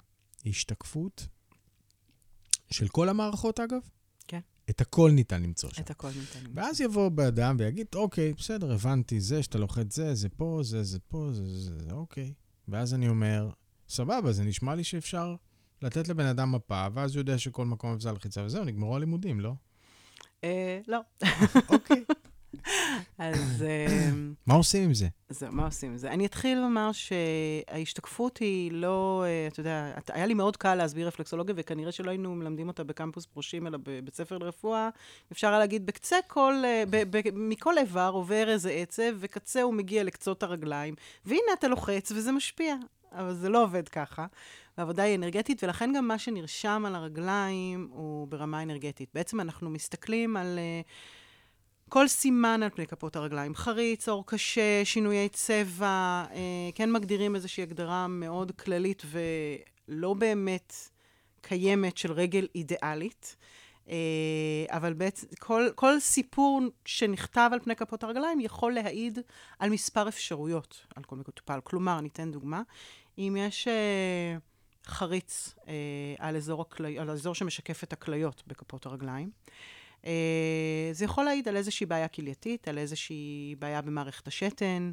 היא 0.45 0.51
השתקפות 0.51 1.27
של 2.71 2.89
כל 2.89 3.09
המערכות, 3.09 3.61
אגב? 3.61 3.81
כן. 4.29 4.41
את 4.71 4.81
הכל 4.81 5.11
ניתן 5.11 5.43
למצוא 5.43 5.71
שם. 5.71 5.83
את 5.83 5.91
הכל 5.91 6.09
ניתן. 6.09 6.51
ואז 6.55 6.81
יבוא 6.81 7.09
באדם 7.09 7.57
ויגיד, 7.59 7.87
אוקיי, 7.95 8.33
בסדר, 8.33 8.73
הבנתי, 8.73 9.21
זה 9.21 9.43
שאתה 9.43 9.59
לוחץ 9.59 9.95
זה, 9.95 10.15
זה 10.15 10.29
פה, 10.29 10.61
זה, 10.63 10.83
זה 10.83 10.99
פה, 10.99 11.29
זה, 11.33 11.47
זה, 11.47 11.79
זה, 11.79 11.93
אוקיי. 11.93 12.33
ואז 12.69 12.95
אני 12.95 13.09
אומר, 13.09 13.51
סבבה, 13.93 14.33
זה 14.33 14.45
נשמע 14.45 14.75
לי 14.75 14.85
שאפשר 14.85 15.35
לתת 15.83 16.09
לבן 16.09 16.27
אדם 16.27 16.53
מפה, 16.53 16.87
ואז 16.95 17.15
הוא 17.15 17.21
יודע 17.21 17.39
שכל 17.39 17.67
מקום 17.67 17.95
אפשר 17.95 18.13
לחיצה 18.13 18.43
וזהו, 18.43 18.65
נגמרו 18.65 18.97
הלימודים, 18.97 19.41
לא? 19.41 19.53
אה, 20.45 20.81
לא. 20.89 21.01
אוקיי. 21.69 22.05
אז... 23.19 23.63
אה, 23.67 24.11
מה 24.47 24.55
עושים 24.55 24.85
עם 24.85 24.95
זה? 24.95 25.09
זהו, 25.29 25.53
מה 25.53 25.65
עושים 25.65 25.91
עם 25.91 25.97
זה? 25.97 26.11
אני 26.11 26.27
אתחיל 26.27 26.59
לומר 26.59 26.91
שההשתקפות 26.93 28.39
היא 28.39 28.73
לא, 28.73 29.25
אה, 29.27 29.47
אתה 29.47 29.61
יודע, 29.61 29.93
היה 30.09 30.27
לי 30.27 30.35
מאוד 30.35 30.57
קל 30.57 30.75
להסביר 30.75 31.07
רפלקסולוגיה, 31.07 31.55
וכנראה 31.59 31.93
שלא 31.93 32.11
היינו 32.11 32.35
מלמדים 32.35 32.69
אותה 32.69 32.85
בקמפוס 32.85 33.27
פרושים, 33.27 33.67
אלא 33.67 33.79
בבית 33.83 34.15
ספר 34.15 34.39
לרפואה. 34.39 34.89
אפשר 35.33 35.49
היה 35.49 35.59
להגיד, 35.59 35.87
בקצה 35.87 36.17
כל, 36.27 36.55
אה, 36.65 36.85
ב, 36.91 37.17
ב, 37.17 37.21
מכל 37.35 37.79
איבר 37.79 38.11
עובר 38.13 38.49
איזה 38.49 38.71
עצב, 38.71 39.13
וקצה 39.19 39.63
הוא 39.63 39.75
מגיע 39.75 40.05
לקצות 40.05 40.43
הרגליים, 40.43 40.95
והנה 41.25 41.53
אתה 41.59 41.69
לוחץ 41.69 42.13
וזה 42.13 42.33
משפיע. 42.33 42.77
אבל 43.15 43.35
זה 43.35 43.49
לא 43.49 43.63
עובד 43.63 43.89
ככה. 43.89 44.27
העבודה 44.77 45.03
היא 45.03 45.15
אנרגטית, 45.15 45.65
ולכן 45.65 45.93
גם 45.97 46.09
מה 46.09 46.19
שנרשם 46.19 46.83
על 46.87 46.95
הרגליים 46.95 47.89
הוא 47.91 48.29
ברמה 48.29 48.63
אנרגטית. 48.63 49.09
בעצם 49.15 49.41
אנחנו 49.41 49.71
מסתכלים 49.71 50.37
על... 50.37 50.59
אה, 50.59 50.81
כל 51.93 52.09
סימן 52.09 52.63
על 52.63 52.71
פני 52.71 52.87
כפות 52.87 53.17
הרגליים, 53.17 53.55
חריץ, 53.55 54.09
עור 54.09 54.27
קשה, 54.27 54.85
שינויי 54.85 55.29
צבע, 55.29 56.25
אה, 56.33 56.71
כן 56.75 56.93
מגדירים 56.93 57.35
איזושהי 57.35 57.63
הגדרה 57.63 58.07
מאוד 58.09 58.53
כללית 58.53 59.03
ולא 59.07 60.15
באמת 60.15 60.75
קיימת 61.41 61.97
של 61.97 62.13
רגל 62.13 62.47
אידיאלית. 62.55 63.37
אה, 63.89 63.97
אבל 64.69 64.93
בעצם 64.93 65.27
כל, 65.39 65.69
כל 65.75 66.01
סיפור 66.01 66.61
שנכתב 66.85 67.51
על 67.53 67.61
פני 67.61 67.77
כפות 67.77 68.05
הרגליים 68.05 68.41
יכול 68.41 68.73
להעיד 68.73 69.19
על 69.59 69.71
מספר 69.71 70.09
אפשרויות 70.09 70.87
על 70.97 71.05
כל 71.05 71.17
מטופל. 71.17 71.61
כלומר, 71.65 72.01
ניתן 72.01 72.31
דוגמה, 72.31 72.63
אם 73.19 73.37
יש 73.39 73.69
אה, 73.69 74.37
חריץ 74.87 75.55
אה, 75.69 75.75
על, 76.19 76.37
אזור 76.37 76.65
על 76.99 77.11
האזור 77.11 77.35
שמשקף 77.35 77.85
את 77.85 77.93
הכליות 77.93 78.43
בכפות 78.47 78.87
הרגליים, 78.87 79.31
זה 80.93 81.05
יכול 81.05 81.25
להעיד 81.25 81.49
על 81.49 81.57
איזושהי 81.57 81.87
בעיה 81.87 82.09
כלייתית, 82.09 82.69
על 82.69 82.79
איזושהי 82.79 83.55
בעיה 83.59 83.83
במערכת 83.83 84.29
השתן. 84.29 84.93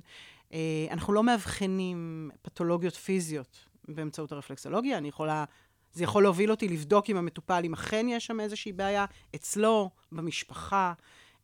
אה, 0.54 0.88
אנחנו 0.92 1.14
לא 1.14 1.24
מאבחנים 1.24 2.30
פתולוגיות 2.42 2.96
פיזיות 2.96 3.66
באמצעות 3.88 4.32
הרפלקסולוגיה, 4.32 4.98
אני 4.98 5.08
יכולה 5.08 5.46
זה 5.94 6.04
יכול 6.04 6.24
להוביל 6.24 6.52
אותי 6.52 6.68
לבדוק 6.68 7.10
עם 7.10 7.18
המטופל 7.18 7.62
אם 7.66 7.74
אכן 7.74 8.06
יש 8.10 8.26
שם 8.26 8.40
איזושהי 8.40 8.72
בעיה 8.72 9.06
אצלו, 9.36 9.90
במשפחה. 10.12 10.94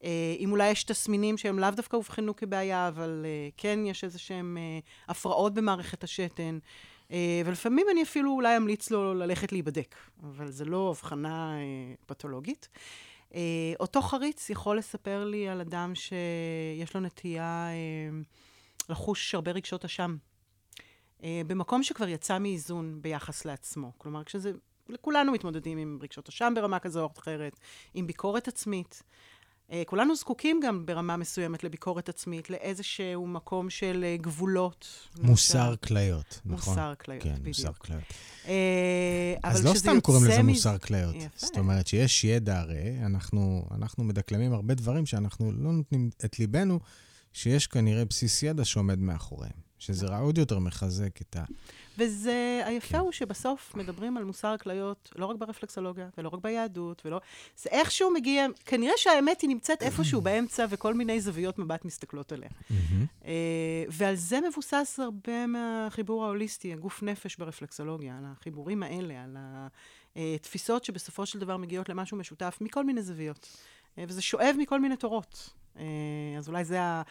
אה, 0.04 0.36
אם 0.40 0.52
אולי 0.52 0.70
יש 0.70 0.84
תסמינים 0.84 1.38
שהם 1.38 1.60
לאו 1.60 1.72
דווקא 1.72 1.96
אובחנו 1.96 2.36
כבעיה, 2.36 2.88
אבל 2.88 3.26
אה, 3.26 3.50
כן 3.58 3.80
יש 3.86 4.04
איזה 4.04 4.20
שהם 4.20 4.58
אה, 4.58 4.80
הפרעות 5.08 5.54
במערכת 5.54 6.04
השתן. 6.04 6.60
ולפעמים 7.46 7.88
אני 7.92 8.04
אפילו 8.04 8.32
אולי 8.32 8.58
אמליץ 8.58 8.92
לו 8.92 9.14
ללכת 9.14 9.52
להיבדק, 9.52 9.96
אבל 10.24 10.52
זה 10.52 10.66
לא 10.66 10.90
הבחנה 10.90 11.54
פתולוגית. 12.06 12.70
אותו 13.80 14.02
חריץ 14.02 14.50
יכול 14.50 14.78
לספר 14.78 15.26
לי 15.26 15.50
על 15.50 15.62
אדם 15.62 15.96
שיש 15.96 16.96
לו 16.96 17.02
נטייה 17.02 17.70
לחוש 18.90 19.36
הרבה 19.36 19.52
רגשות 19.52 19.86
אשם. 19.86 20.18
אה, 21.24 21.42
במקום 21.48 21.84
שכבר 21.84 22.08
יצא 22.08 22.40
מאיזון 22.40 23.02
ביחס 23.02 23.46
לעצמו. 23.46 23.92
כלומר, 23.98 24.24
כשזה... 24.24 24.52
כולנו 25.02 25.32
מתמודדים 25.32 25.78
עם 25.78 26.00
רגשות 26.02 26.30
אשם 26.30 26.54
ברמה 26.56 26.80
כזו 26.80 27.02
או 27.04 27.10
אחרת, 27.18 27.60
עם 27.94 28.08
ביקורת 28.08 28.48
עצמית. 28.48 29.04
אה, 29.72 29.84
כולנו 29.86 30.16
זקוקים 30.16 30.60
גם 30.64 30.86
ברמה 30.86 31.18
מסוימת 31.18 31.64
לביקורת 31.64 32.10
עצמית, 32.10 32.50
לאיזשהו 32.50 33.28
מקום 33.28 33.70
של 33.70 34.04
אה, 34.04 34.18
גבולות. 34.18 34.88
מוסר 35.22 35.76
כליות, 35.88 36.42
נכון? 36.46 36.74
מוסר 36.74 36.94
כליות, 37.00 37.24
כן, 37.24 37.30
בדיוק. 37.30 37.48
מוסר 37.48 37.74
כליות. 37.74 38.04
אז 39.44 39.66
לא 39.66 39.74
סתם 39.74 40.00
קוראים 40.02 40.26
לזה 40.26 40.44
מוסר 40.44 40.78
כליות. 40.78 41.16
זאת 41.36 41.58
אומרת 41.58 41.88
שיש 41.88 42.24
ידע 42.24 42.60
הרי, 42.60 42.98
אנחנו, 43.06 43.68
אנחנו 43.72 44.04
מדקלמים 44.04 44.54
הרבה 44.54 44.74
דברים 44.74 45.06
שאנחנו 45.06 45.52
לא 45.52 45.72
נותנים 45.72 46.10
את 46.26 46.40
ליבנו, 46.40 46.80
שיש 47.34 47.68
כנראה 47.68 48.06
בסיס 48.06 48.44
ידע 48.44 48.66
שעומד 48.66 49.00
מאחוריהם. 49.00 49.66
שזה 49.80 50.08
רע 50.08 50.18
עוד 50.18 50.38
יותר 50.38 50.60
מחזק 50.60 51.22
את 51.22 51.36
ה... 51.36 51.44
וזה, 51.98 52.62
היפה 52.66 52.88
כן. 52.88 52.98
הוא 52.98 53.12
שבסוף 53.12 53.76
מדברים 53.76 54.18
על 54.18 54.24
מוסר 54.24 54.58
כליות, 54.58 55.14
לא 55.16 55.26
רק 55.26 55.38
ברפלקסולוגיה, 55.38 56.10
ולא 56.18 56.30
רק 56.30 56.40
ביהדות, 56.42 57.02
ולא... 57.06 57.22
זה 57.58 57.70
איכשהו 57.70 58.12
מגיע, 58.14 58.46
כנראה 58.66 58.94
שהאמת 58.98 59.42
היא 59.42 59.50
נמצאת 59.50 59.82
איפשהו 59.82 60.22
באמצע, 60.28 60.66
וכל 60.70 60.94
מיני 60.94 61.22
זוויות 61.22 61.60
מבט 61.60 61.86
מסתכלות 61.86 62.32
עליה. 62.32 62.50
אה, 63.26 63.84
ועל 63.90 64.16
זה 64.16 64.40
מבוסס 64.42 65.00
הרבה 65.04 65.48
מהחיבור 65.48 66.26
ההוליסטי, 66.26 66.74
הגוף 66.74 67.04
נפש 67.04 67.36
ברפלקסולוגיה, 67.36 68.18
על 68.18 68.24
החיבורים 68.26 68.84
האלה, 68.84 69.24
על 69.24 69.38
התפיסות 70.16 70.84
שבסופו 70.84 71.26
של 71.26 71.40
דבר 71.40 71.58
מגיעות 71.58 71.90
למשהו 71.90 72.18
משותף 72.18 72.58
מכל 72.62 72.84
מיני 72.84 73.02
זוויות. 73.02 73.58
אה, 73.98 74.04
וזה 74.08 74.22
שואב 74.22 74.56
מכל 74.60 74.80
מיני 74.80 74.98
תורות. 74.98 75.50
אה, 75.78 75.84
אז 76.38 76.48
אולי 76.48 76.66
זה 76.66 76.82
ה... 76.82 77.02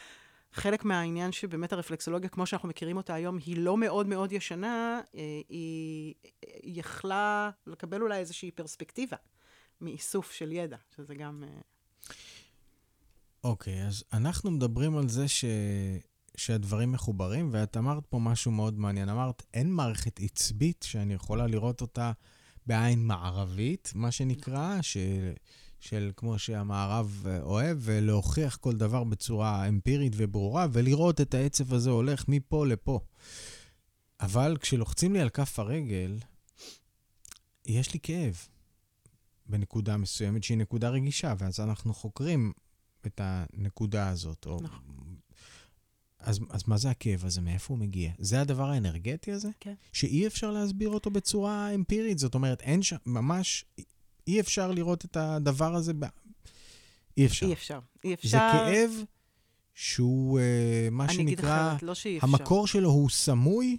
חלק 0.54 0.84
מהעניין 0.84 1.32
שבאמת 1.32 1.72
הרפלקסולוגיה, 1.72 2.28
כמו 2.28 2.46
שאנחנו 2.46 2.68
מכירים 2.68 2.96
אותה 2.96 3.14
היום, 3.14 3.38
היא 3.46 3.56
לא 3.56 3.76
מאוד 3.76 4.06
מאוד 4.06 4.32
ישנה, 4.32 5.00
אה, 5.14 5.40
היא 5.48 6.14
יכלה 6.62 7.50
לקבל 7.66 8.02
אולי 8.02 8.18
איזושהי 8.18 8.50
פרספקטיבה 8.50 9.16
מאיסוף 9.80 10.32
של 10.32 10.52
ידע, 10.52 10.76
שזה 10.96 11.14
גם... 11.14 11.44
אה, 11.46 11.60
אוקיי, 13.44 13.82
okay, 13.82 13.86
אז 13.86 14.04
אנחנו 14.12 14.50
מדברים 14.50 14.96
על 14.96 15.08
זה 15.08 15.28
ש... 15.28 15.44
שהדברים 16.36 16.92
מחוברים, 16.92 17.48
ואת 17.52 17.76
אמרת 17.76 18.06
פה 18.06 18.18
משהו 18.18 18.50
מאוד 18.50 18.78
מעניין. 18.78 19.08
אמרת, 19.08 19.42
אין 19.54 19.72
מערכת 19.72 20.20
עצבית 20.20 20.84
שאני 20.88 21.14
יכולה 21.14 21.46
לראות 21.46 21.80
אותה 21.80 22.12
בעין 22.66 23.06
מערבית, 23.06 23.92
מה 23.94 24.10
שנקרא, 24.10 24.82
ש... 24.82 24.96
של 25.88 26.10
כמו 26.16 26.38
שהמערב 26.38 27.24
אה, 27.26 27.42
אוהב, 27.42 27.78
ולהוכיח 27.80 28.56
כל 28.56 28.76
דבר 28.76 29.04
בצורה 29.04 29.68
אמפירית 29.68 30.12
וברורה, 30.16 30.66
ולראות 30.72 31.20
את 31.20 31.34
העצב 31.34 31.74
הזה 31.74 31.90
הולך 31.90 32.24
מפה 32.28 32.66
לפה. 32.66 33.00
אבל 34.20 34.56
כשלוחצים 34.60 35.12
לי 35.12 35.20
על 35.20 35.28
כף 35.28 35.58
הרגל, 35.58 36.18
יש 37.66 37.94
לי 37.94 38.00
כאב 38.02 38.46
בנקודה 39.46 39.96
מסוימת 39.96 40.44
שהיא 40.44 40.58
נקודה 40.58 40.88
רגישה, 40.88 41.34
ואז 41.38 41.60
אנחנו 41.60 41.94
חוקרים 41.94 42.52
את 43.06 43.20
הנקודה 43.24 44.08
הזאת. 44.08 44.46
או... 44.46 44.60
נכון. 44.62 44.94
אז, 46.18 46.40
אז 46.50 46.62
מה 46.66 46.76
זה 46.76 46.90
הכאב 46.90 47.24
הזה? 47.24 47.40
מאיפה 47.40 47.74
הוא 47.74 47.78
מגיע? 47.78 48.12
זה 48.18 48.40
הדבר 48.40 48.70
האנרגטי 48.70 49.32
הזה? 49.32 49.48
כן. 49.60 49.74
שאי 49.92 50.26
אפשר 50.26 50.50
להסביר 50.50 50.88
אותו 50.88 51.10
בצורה 51.10 51.74
אמפירית. 51.74 52.18
זאת 52.18 52.34
אומרת, 52.34 52.60
אין 52.60 52.82
שם, 52.82 52.96
ממש, 53.06 53.64
אי 54.26 54.40
אפשר 54.40 54.70
לראות 54.70 55.04
את 55.04 55.16
הדבר 55.16 55.74
הזה, 55.74 55.92
ב... 55.94 56.04
אי 57.16 57.26
אפשר. 57.26 57.46
אי 57.46 57.52
אפשר. 57.52 57.78
אי 58.04 58.14
אפשר. 58.14 58.28
זה 58.28 58.36
כאב 58.36 58.90
שהוא, 59.74 60.38
uh, 60.38 60.90
מה 60.90 61.12
שנקרא, 61.12 61.68
אחרת, 61.76 61.82
לא. 61.82 61.92
המקור 62.22 62.66
שלו 62.66 62.90
הוא 62.90 63.10
סמוי, 63.10 63.76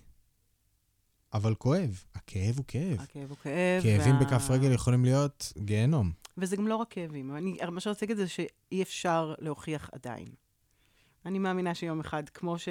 אבל 1.34 1.56
כואב. 1.56 2.04
הכאב 2.16 2.58
הוא 2.58 2.66
כאב. 2.68 3.00
הכאב 3.00 3.30
הוא 3.30 3.38
כאב. 3.38 3.84
כאבים 3.84 4.16
וה... 4.16 4.20
בכף 4.20 4.50
רגל 4.50 4.72
יכולים 4.72 5.06
להיות 5.06 5.54
גיהנום. 5.58 6.12
וזה 6.38 6.56
גם 6.56 6.68
לא 6.68 6.76
רק 6.76 6.88
כאבים. 6.90 7.36
אני, 7.36 7.58
מה 7.72 7.80
שרציתי 7.80 8.06
להגיד 8.06 8.18
זה 8.18 8.28
שאי 8.28 8.82
אפשר 8.82 9.34
להוכיח 9.40 9.90
עדיין. 9.94 10.28
אני 11.26 11.40
מאמינה 11.40 11.76
שיום 11.76 12.00
אחד, 12.00 12.30
כמו 12.30 12.60
ש... 12.60 12.70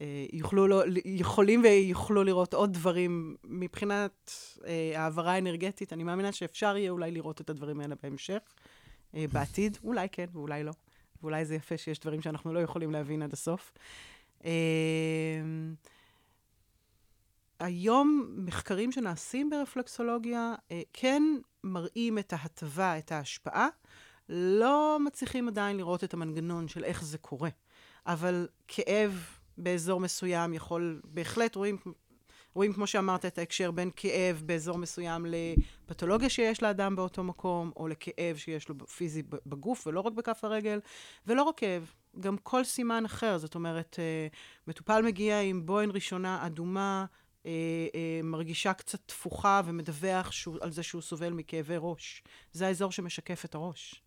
אה, 0.00 0.26
יוכלו 0.32 0.66
לא, 0.66 0.82
יכולים 1.04 1.62
ויוכלו 1.62 2.24
לראות 2.24 2.54
עוד 2.54 2.72
דברים 2.72 3.36
מבחינת 3.44 4.32
אה, 4.66 4.92
העברה 5.02 5.38
אנרגטית. 5.38 5.92
אני 5.92 6.04
מאמינה 6.04 6.32
שאפשר 6.32 6.76
יהיה 6.76 6.90
אולי 6.90 7.10
לראות 7.10 7.40
את 7.40 7.50
הדברים 7.50 7.80
האלה 7.80 7.94
בהמשך, 8.02 8.40
אה, 9.14 9.24
בעתיד. 9.32 9.78
אולי 9.84 10.08
כן 10.12 10.26
ואולי 10.32 10.64
לא. 10.64 10.72
ואולי 11.22 11.44
זה 11.44 11.54
יפה 11.54 11.76
שיש 11.76 12.00
דברים 12.00 12.22
שאנחנו 12.22 12.52
לא 12.54 12.60
יכולים 12.60 12.90
להבין 12.90 13.22
עד 13.22 13.32
הסוף. 13.32 13.72
אה, 14.44 14.50
היום 17.60 18.34
מחקרים 18.36 18.92
שנעשים 18.92 19.50
ברפלקסולוגיה 19.50 20.54
אה, 20.70 20.82
כן 20.92 21.22
מראים 21.64 22.18
את 22.18 22.32
ההטבה, 22.32 22.98
את 22.98 23.12
ההשפעה, 23.12 23.68
לא 24.28 24.98
מצליחים 25.04 25.48
עדיין 25.48 25.76
לראות 25.76 26.04
את 26.04 26.14
המנגנון 26.14 26.68
של 26.68 26.84
איך 26.84 27.04
זה 27.04 27.18
קורה. 27.18 27.50
אבל 28.06 28.48
כאב 28.68 29.24
באזור 29.58 30.00
מסוים 30.00 30.54
יכול, 30.54 31.00
בהחלט 31.04 31.54
רואים, 31.54 31.76
רואים, 32.54 32.72
כמו 32.72 32.86
שאמרת, 32.86 33.24
את 33.24 33.38
ההקשר 33.38 33.70
בין 33.70 33.90
כאב 33.96 34.42
באזור 34.46 34.78
מסוים 34.78 35.26
לפתולוגיה 35.28 36.28
שיש 36.28 36.62
לאדם 36.62 36.96
באותו 36.96 37.24
מקום, 37.24 37.70
או 37.76 37.88
לכאב 37.88 38.36
שיש 38.36 38.68
לו 38.68 38.86
פיזי 38.86 39.22
בגוף, 39.46 39.86
ולא 39.86 40.00
רק 40.00 40.12
בכף 40.12 40.44
הרגל, 40.44 40.80
ולא 41.26 41.42
רק 41.42 41.58
כאב, 41.58 41.92
גם 42.20 42.36
כל 42.36 42.64
סימן 42.64 43.04
אחר. 43.04 43.38
זאת 43.38 43.54
אומרת, 43.54 43.96
אה, 43.98 44.26
מטופל 44.66 45.02
מגיע 45.02 45.40
עם 45.40 45.66
בוהן 45.66 45.90
ראשונה 45.90 46.46
אדומה, 46.46 47.04
אה, 47.46 47.50
אה, 47.94 48.20
מרגישה 48.22 48.72
קצת 48.72 49.00
תפוחה 49.06 49.60
ומדווח 49.64 50.30
על 50.60 50.72
זה 50.72 50.82
שהוא 50.82 51.02
סובל 51.02 51.32
מכאבי 51.32 51.76
ראש. 51.78 52.22
זה 52.52 52.66
האזור 52.66 52.92
שמשקף 52.92 53.44
את 53.44 53.54
הראש. 53.54 54.03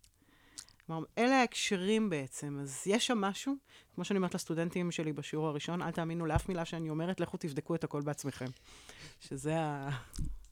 כלומר, 0.88 1.04
אלה 1.18 1.40
ההקשרים 1.40 2.10
בעצם. 2.10 2.58
אז 2.62 2.82
יש 2.86 3.06
שם 3.06 3.18
משהו, 3.18 3.54
כמו 3.94 4.04
שאני 4.04 4.16
אומרת 4.16 4.34
לסטודנטים 4.34 4.90
שלי 4.90 5.12
בשיעור 5.12 5.46
הראשון, 5.48 5.82
אל 5.82 5.90
תאמינו 5.90 6.26
לאף 6.26 6.48
מילה 6.48 6.64
שאני 6.64 6.90
אומרת, 6.90 7.20
לכו 7.20 7.36
תבדקו 7.36 7.74
את 7.74 7.84
הכל 7.84 8.00
בעצמכם. 8.00 8.46
שזה 9.20 9.60
ה... 9.60 9.90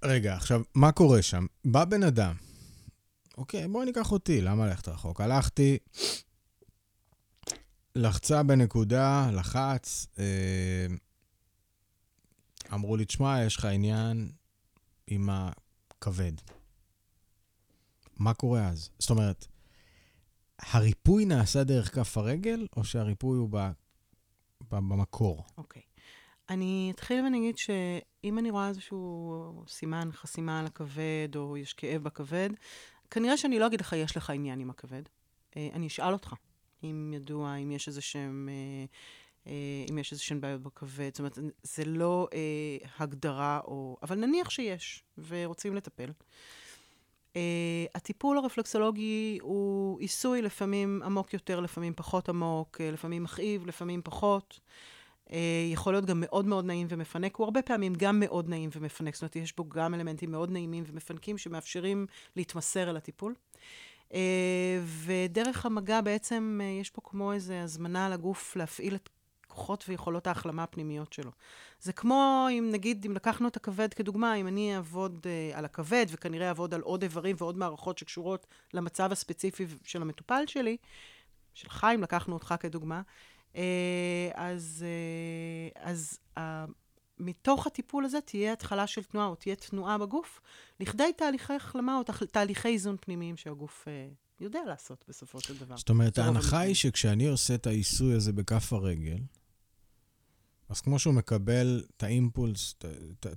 רגע, 0.02 0.34
עכשיו, 0.34 0.62
מה 0.74 0.92
קורה 0.92 1.22
שם? 1.22 1.46
בא 1.64 1.84
בן 1.84 2.02
אדם, 2.02 2.34
אוקיי, 3.38 3.68
בואי 3.68 3.86
ניקח 3.86 4.12
אותי, 4.12 4.40
למה 4.40 4.66
ללכת 4.66 4.88
רחוק? 4.88 5.20
הלכתי, 5.20 5.78
לחצה 7.94 8.42
בנקודה, 8.42 9.30
לחץ, 9.32 10.06
אה, 10.18 10.86
אמרו 12.72 12.96
לי, 12.96 13.04
תשמע, 13.04 13.42
יש 13.46 13.56
לך 13.56 13.64
עניין 13.64 14.30
עם 15.06 15.28
הכבד. 15.32 16.32
מה 18.16 18.34
קורה 18.34 18.68
אז? 18.68 18.90
זאת 18.98 19.10
אומרת, 19.10 19.46
הריפוי 20.58 21.25
נעשה 21.25 21.64
דרך 21.64 21.94
כף 21.94 22.18
הרגל, 22.18 22.66
או 22.76 22.84
שהריפוי 22.84 23.38
הוא 23.38 23.48
ב, 23.50 23.56
ב, 24.70 24.75
במקור? 24.75 25.44
אוקיי. 25.58 25.82
Okay. 25.82 26.00
אני 26.48 26.92
אתחיל 26.94 27.25
ואני 27.25 27.38
אגיד 27.38 27.58
שאם 27.58 28.38
אני 28.38 28.50
רואה 28.50 28.68
איזשהו 28.68 29.64
סימן 29.68 30.08
חסימה 30.12 30.60
על 30.60 30.66
הכבד, 30.66 31.28
או 31.36 31.56
יש 31.56 31.72
כאב 31.72 32.02
בכבד, 32.02 32.50
כנראה 33.10 33.36
שאני 33.36 33.58
לא 33.58 33.66
אגיד 33.66 33.80
לך, 33.80 33.92
יש 33.92 34.16
לך 34.16 34.30
עניין 34.30 34.60
עם 34.60 34.70
הכבד. 34.70 35.02
אה, 35.56 35.68
אני 35.72 35.86
אשאל 35.86 36.12
אותך 36.12 36.34
אם 36.84 37.12
ידוע, 37.16 37.54
אם 37.54 37.72
יש 37.72 37.88
איזה 37.88 38.00
שהם... 38.00 38.48
אה, 38.52 38.84
אה, 39.46 39.84
אם 39.90 39.98
יש 39.98 40.12
איזה 40.12 40.22
שהן 40.22 40.40
בעיות 40.40 40.62
בכבד. 40.62 41.10
זאת 41.12 41.18
אומרת, 41.18 41.38
זה 41.62 41.84
לא 41.84 42.28
אה, 42.32 42.88
הגדרה 42.98 43.60
או... 43.64 43.96
אבל 44.02 44.18
נניח 44.18 44.50
שיש, 44.50 45.04
ורוצים 45.28 45.75
לטפל. 45.75 46.10
Uh, 47.36 47.38
הטיפול 47.94 48.38
הרפלקסולוגי 48.38 49.38
הוא 49.42 50.00
עיסוי 50.00 50.42
לפעמים 50.42 51.02
עמוק 51.04 51.34
יותר, 51.34 51.60
לפעמים 51.60 51.92
פחות 51.96 52.28
עמוק, 52.28 52.80
uh, 52.80 52.92
לפעמים 52.92 53.22
מכאיב, 53.22 53.66
לפעמים 53.66 54.00
פחות. 54.04 54.60
Uh, 55.28 55.32
יכול 55.72 55.92
להיות 55.92 56.04
גם 56.04 56.20
מאוד 56.20 56.46
מאוד 56.46 56.64
נעים 56.64 56.86
ומפנק, 56.90 57.36
הוא 57.36 57.44
הרבה 57.44 57.62
פעמים 57.62 57.94
גם 57.94 58.20
מאוד 58.20 58.48
נעים 58.48 58.70
ומפנק, 58.72 59.14
זאת 59.14 59.22
אומרת, 59.22 59.36
יש 59.36 59.56
בו 59.56 59.68
גם 59.68 59.94
אלמנטים 59.94 60.30
מאוד 60.30 60.50
נעימים 60.50 60.84
ומפנקים 60.86 61.38
שמאפשרים 61.38 62.06
להתמסר 62.36 62.90
אל 62.90 62.96
הטיפול. 62.96 63.34
Uh, 64.10 64.14
ודרך 65.04 65.66
המגע 65.66 66.00
בעצם 66.00 66.60
uh, 66.62 66.80
יש 66.80 66.90
פה 66.90 67.00
כמו 67.04 67.32
איזו 67.32 67.54
הזמנה 67.54 68.08
לגוף 68.08 68.56
להפעיל 68.56 68.94
את 68.94 69.08
כוחות 69.56 69.84
ויכולות 69.88 70.26
ההחלמה 70.26 70.62
הפנימיות 70.62 71.12
שלו. 71.12 71.30
זה 71.80 71.92
כמו 71.92 72.46
אם 72.50 72.68
נגיד, 72.72 73.06
אם 73.06 73.14
לקחנו 73.14 73.48
את 73.48 73.56
הכבד 73.56 73.94
כדוגמה, 73.94 74.34
אם 74.34 74.46
אני 74.46 74.76
אעבוד 74.76 75.26
uh, 75.26 75.56
על 75.58 75.64
הכבד 75.64 76.06
וכנראה 76.10 76.48
אעבוד 76.48 76.75
על 76.75 76.80
עוד 76.80 77.02
איברים 77.02 77.36
ועוד 77.38 77.58
מערכות 77.58 77.98
שקשורות 77.98 78.46
למצב 78.75 79.12
הספציפי 79.12 79.66
של 79.84 80.02
המטופל 80.02 80.42
שלי, 80.46 80.76
של 81.54 81.68
חיים, 81.68 82.02
לקחנו 82.02 82.34
אותך 82.34 82.54
כדוגמה, 82.60 83.02
uh, 83.52 83.56
אז, 84.34 84.84
uh, 85.75 85.78
אז 85.80 86.18
uh, 86.38 86.40
מתוך 87.18 87.66
הטיפול 87.66 88.04
הזה 88.04 88.20
תהיה 88.20 88.52
התחלה 88.52 88.86
של 88.86 89.02
תנועה, 89.02 89.26
או 89.26 89.34
תהיה 89.34 89.56
תנועה 89.56 89.98
בגוף, 89.98 90.40
לכדי 90.80 91.12
תהליכי 91.16 91.52
החלמה 91.52 91.98
או 91.98 92.02
תהליכי 92.32 92.68
איזון 92.68 92.96
פנימיים 93.00 93.36
שהגוף 93.36 93.88
אה, 93.88 94.14
יודע 94.40 94.60
לעשות 94.66 95.04
בסופו 95.08 95.40
של 95.40 95.58
דבר. 95.58 95.76
זאת 95.76 95.88
אומרת, 95.88 96.18
ההנחה 96.18 96.58
היא 96.58 96.75
שכשאני 96.75 97.28
עושה 97.28 97.54
את 97.54 97.66
העיסוי 97.66 98.14
הזה 98.14 98.32
בכף 98.32 98.72
הרגל, 98.72 99.18
אז 100.68 100.80
כמו 100.80 100.99
שהוא 100.99 101.14
מקבל 101.14 101.85
את 101.96 102.02
האימפולס, 102.02 102.75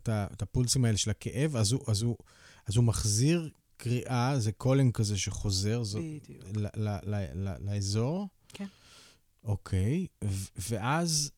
את 0.04 0.42
הפולסים 0.42 0.86
האלה 0.86 0.98
של 0.98 1.10
הכאב, 1.10 1.56
אז 1.56 1.72
הוא, 1.72 1.82
אז 1.88 2.02
הוא, 2.02 2.18
אז 2.66 2.76
הוא 2.76 2.84
מחזיר 2.84 3.50
קריאה, 3.78 4.40
זה 4.40 4.52
calling 4.52 4.94
כזה 4.94 5.18
שחוזר 5.18 5.84
זו, 5.84 6.00
ל, 6.56 6.68
ל, 6.76 6.98
ל, 7.04 7.16
ל, 7.34 7.54
לאזור. 7.60 8.28
כן. 8.48 8.66
אוקיי, 9.44 10.08
ואז, 10.70 11.32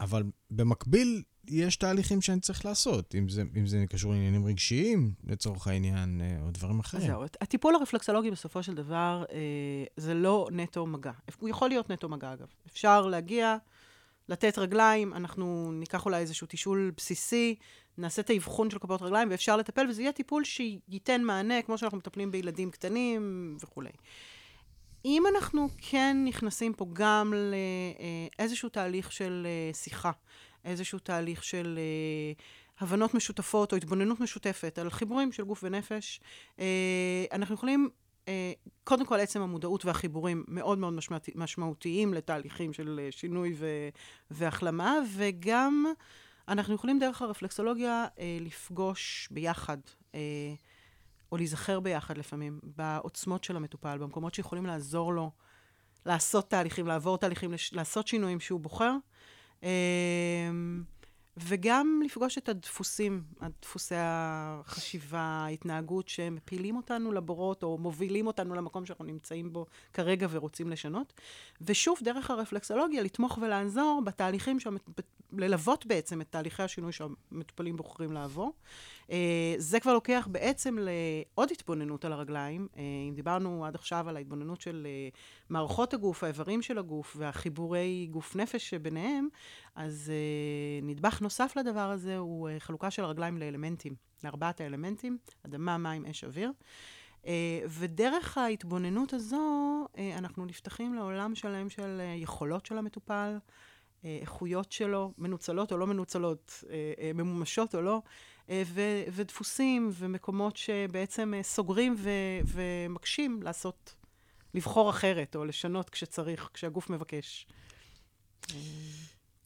אבל 0.00 0.22
במקביל, 0.50 1.22
יש 1.48 1.76
תהליכים 1.76 2.22
שאני 2.22 2.40
צריך 2.40 2.64
לעשות, 2.64 3.14
אם 3.14 3.28
זה, 3.28 3.42
אם 3.56 3.66
זה 3.66 3.84
קשור 3.88 4.12
לעניינים 4.12 4.46
רגשיים, 4.46 5.14
לצורך 5.24 5.66
העניין, 5.66 6.20
אה, 6.20 6.38
או 6.42 6.50
דברים 6.50 6.80
אחרים. 6.80 7.06
זהו, 7.06 7.24
הטיפול 7.40 7.74
הרפלקסולוגי 7.74 8.30
בסופו 8.30 8.62
של 8.62 8.74
דבר, 8.74 9.24
אה, 9.32 9.84
זה 9.96 10.14
לא 10.14 10.48
נטו 10.52 10.86
מגע. 10.86 11.12
הוא 11.38 11.48
יכול 11.48 11.68
להיות 11.68 11.90
נטו 11.90 12.08
מגע, 12.08 12.32
אגב. 12.32 12.46
אפשר 12.66 13.06
להגיע... 13.06 13.56
לתת 14.28 14.58
רגליים, 14.58 15.14
אנחנו 15.14 15.72
ניקח 15.72 16.04
אולי 16.04 16.20
איזשהו 16.20 16.46
תישול 16.46 16.92
בסיסי, 16.96 17.54
נעשה 17.98 18.22
את 18.22 18.30
האבחון 18.30 18.70
של 18.70 18.78
כפות 18.78 19.02
רגליים, 19.02 19.30
ואפשר 19.30 19.56
לטפל, 19.56 19.86
וזה 19.88 20.02
יהיה 20.02 20.12
טיפול 20.12 20.44
שייתן 20.44 21.22
מענה, 21.22 21.62
כמו 21.62 21.78
שאנחנו 21.78 21.98
מטפלים 21.98 22.30
בילדים 22.30 22.70
קטנים 22.70 23.56
וכולי. 23.62 23.90
אם 25.04 25.22
אנחנו 25.34 25.68
כן 25.78 26.16
נכנסים 26.24 26.72
פה 26.72 26.86
גם 26.92 27.34
לאיזשהו 28.38 28.68
תהליך 28.68 29.12
של 29.12 29.46
אה, 29.46 29.74
שיחה, 29.74 30.10
איזשהו 30.64 30.98
תהליך 30.98 31.44
של 31.44 31.78
אה, 31.78 32.32
הבנות 32.80 33.14
משותפות 33.14 33.72
או 33.72 33.76
התבוננות 33.76 34.20
משותפת 34.20 34.78
על 34.78 34.90
חיבורים 34.90 35.32
של 35.32 35.44
גוף 35.44 35.60
ונפש, 35.64 36.20
אה, 36.60 37.24
אנחנו 37.32 37.54
יכולים 37.54 37.88
אה, 37.92 38.05
קודם 38.84 39.06
כל, 39.06 39.20
עצם 39.20 39.42
המודעות 39.42 39.84
והחיבורים 39.84 40.44
מאוד 40.48 40.78
מאוד 40.78 40.92
משמעותי, 40.92 41.32
משמעותיים 41.34 42.14
לתהליכים 42.14 42.72
של 42.72 43.00
אה, 43.02 43.08
שינוי 43.10 43.54
ו, 43.58 43.66
והחלמה, 44.30 44.94
וגם 45.16 45.86
אנחנו 46.48 46.74
יכולים 46.74 46.98
דרך 46.98 47.22
הרפלקסולוגיה 47.22 48.06
אה, 48.18 48.38
לפגוש 48.40 49.28
ביחד, 49.30 49.78
אה, 50.14 50.20
או 51.32 51.36
להיזכר 51.36 51.80
ביחד 51.80 52.18
לפעמים, 52.18 52.60
בעוצמות 52.62 53.44
של 53.44 53.56
המטופל, 53.56 53.98
במקומות 53.98 54.34
שיכולים 54.34 54.66
לעזור 54.66 55.12
לו 55.12 55.30
לעשות 56.06 56.50
תהליכים, 56.50 56.86
לעבור 56.86 57.18
תהליכים, 57.18 57.50
לעשות 57.72 58.06
שינויים 58.06 58.40
שהוא 58.40 58.60
בוחר. 58.60 58.96
וגם 61.36 62.02
לפגוש 62.04 62.38
את 62.38 62.48
הדפוסים, 62.48 63.22
הדפוסי 63.40 63.94
החשיבה, 63.98 65.18
ההתנהגות 65.18 66.08
שמפילים 66.08 66.76
אותנו 66.76 67.12
לבורות 67.12 67.62
או 67.62 67.78
מובילים 67.78 68.26
אותנו 68.26 68.54
למקום 68.54 68.86
שאנחנו 68.86 69.04
נמצאים 69.04 69.52
בו 69.52 69.66
כרגע 69.92 70.26
ורוצים 70.30 70.70
לשנות. 70.70 71.12
ושוב, 71.60 71.98
דרך 72.02 72.30
הרפלקסולוגיה, 72.30 73.02
לתמוך 73.02 73.38
ולעזור 73.42 74.02
בתהליכים, 74.04 74.60
שהמת... 74.60 74.80
ללוות 75.32 75.86
בעצם 75.86 76.20
את 76.20 76.26
תהליכי 76.30 76.62
השינוי 76.62 76.92
שהמטופלים 76.92 77.76
בוחרים 77.76 78.12
לעבור. 78.12 78.52
אה, 79.10 79.54
זה 79.58 79.80
כבר 79.80 79.94
לוקח 79.94 80.28
בעצם 80.30 80.78
לעוד 80.80 81.48
התבוננות 81.52 82.04
על 82.04 82.12
הרגליים. 82.12 82.68
אה, 82.76 82.82
אם 83.08 83.14
דיברנו 83.14 83.66
עד 83.66 83.74
עכשיו 83.74 84.08
על 84.08 84.16
ההתבוננות 84.16 84.60
של 84.60 84.86
אה, 84.86 85.08
מערכות 85.48 85.94
הגוף, 85.94 86.24
האיברים 86.24 86.62
של 86.62 86.78
הגוף 86.78 87.16
והחיבורי 87.18 88.08
גוף-נפש 88.10 88.70
שביניהם, 88.70 89.28
אז 89.74 90.12
נדבך 90.82 91.20
נוסף 91.20 91.56
לדבר 91.56 91.90
הזה 91.90 92.16
הוא 92.16 92.48
חלוקה 92.58 92.90
של 92.90 93.04
הרגליים 93.04 93.38
לאלמנטים, 93.38 93.94
לארבעת 94.24 94.60
האלמנטים, 94.60 95.18
אדמה, 95.46 95.78
מים, 95.78 96.06
אש, 96.06 96.24
אוויר. 96.24 96.52
ודרך 97.68 98.38
ההתבוננות 98.38 99.12
הזו, 99.12 99.86
אנחנו 100.16 100.44
נפתחים 100.44 100.94
לעולם 100.94 101.34
שלם 101.34 101.68
של 101.68 102.00
יכולות 102.16 102.66
של 102.66 102.78
המטופל, 102.78 103.38
איכויות 104.04 104.72
שלו, 104.72 105.12
מנוצלות 105.18 105.72
או 105.72 105.76
לא 105.78 105.86
מנוצלות, 105.86 106.64
ממומשות 107.14 107.74
או 107.74 107.82
לא. 107.82 108.02
אה, 108.50 108.62
ו- 108.66 109.02
ודפוסים 109.12 109.90
ומקומות 109.92 110.56
שבעצם 110.56 111.34
אה, 111.36 111.42
סוגרים 111.42 111.94
ו- 111.98 112.10
ומקשים 112.46 113.42
לעשות, 113.42 113.94
לבחור 114.54 114.90
אחרת 114.90 115.36
או 115.36 115.44
לשנות 115.44 115.90
כשצריך, 115.90 116.48
כשהגוף 116.54 116.90
מבקש. 116.90 117.46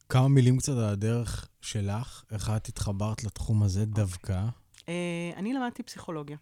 כמה 0.09 0.29
מילים 0.29 0.59
קצת 0.59 0.73
על 0.73 0.85
הדרך 0.85 1.49
שלך, 1.61 2.25
איך 2.33 2.51
את 2.57 2.67
התחברת 2.67 3.25
לתחום 3.25 3.63
הזה 3.63 3.87
דווקא? 3.87 4.45
אה, 4.89 5.31
אני 5.37 5.53
למדתי 5.53 5.83
פסיכולוגיה. 5.83 6.37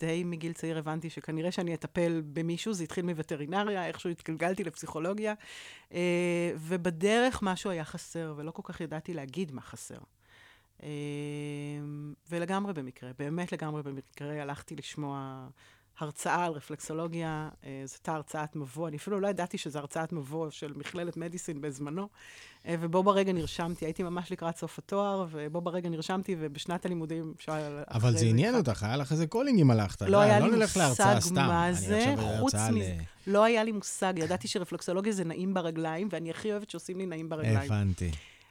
די 0.00 0.24
מגיל 0.24 0.52
צעיר 0.52 0.78
הבנתי 0.78 1.10
שכנראה 1.10 1.52
שאני 1.52 1.74
אטפל 1.74 2.22
במישהו, 2.32 2.72
זה 2.72 2.84
התחיל 2.84 3.04
מווטרינריה, 3.04 3.86
איכשהו 3.86 4.10
התגלגלתי 4.10 4.64
לפסיכולוגיה, 4.64 5.34
ובדרך 6.56 7.42
משהו 7.42 7.70
היה 7.70 7.84
חסר, 7.84 8.34
ולא 8.36 8.50
כל 8.50 8.62
כך 8.64 8.80
ידעתי 8.80 9.14
להגיד 9.14 9.52
מה 9.52 9.60
חסר. 9.60 9.98
אמ, 10.82 12.14
ולגמרי 12.30 12.72
במקרה, 12.72 13.10
באמת 13.18 13.52
לגמרי 13.52 13.82
במקרה, 13.82 14.42
הלכתי 14.42 14.76
לשמוע 14.76 15.48
הרצאה 16.00 16.44
על 16.44 16.52
רפלקסולוגיה, 16.52 17.48
אה, 17.64 17.82
זו 17.84 17.94
הייתה 17.94 18.14
הרצאת 18.14 18.56
מבוא, 18.56 18.88
אני 18.88 18.96
אפילו 18.96 19.20
לא 19.20 19.28
ידעתי 19.28 19.58
שזו 19.58 19.78
הרצאת 19.78 20.12
מבוא 20.12 20.50
של 20.50 20.72
מכללת 20.76 21.16
מדיסין 21.16 21.60
בזמנו, 21.60 22.08
אה, 22.66 22.74
ובו 22.80 23.02
ברגע 23.02 23.32
נרשמתי, 23.32 23.84
הייתי 23.84 24.02
ממש 24.02 24.32
לקראת 24.32 24.56
סוף 24.56 24.78
התואר, 24.78 25.26
ובו 25.30 25.60
ברגע 25.60 25.88
נרשמתי, 25.88 26.36
ובשנת 26.38 26.86
הלימודים 26.86 27.32
אפשר... 27.36 27.82
אבל 27.90 28.16
זה 28.16 28.26
עניין 28.26 28.54
אותך, 28.54 28.82
היה 28.82 28.96
לך 28.96 29.12
איזה 29.12 29.26
calling 29.26 29.60
אם 29.60 29.70
הלכת. 29.70 30.02
לא 30.02 30.20
היה 30.20 30.40
לי 30.40 30.50
מושג 30.56 31.16
מה 31.34 31.72
זה, 31.72 32.14
חוץ 32.40 32.54
מזה, 32.54 32.96
לא 33.26 33.44
היה 33.44 33.64
לי 33.64 33.72
מושג, 33.72 34.12
ידעתי 34.16 34.48
שרפלקסולוגיה 34.48 35.12
זה 35.12 35.24
נעים 35.24 35.54
ברגליים, 35.54 36.08
ואני 36.10 36.30
הכי 36.30 36.52
אוהבת 36.52 36.70
שעושים 36.70 36.98
לי 36.98 37.06
נעים 37.06 37.28
ברגליים. 37.28 37.72
הבנתי. 37.72 38.10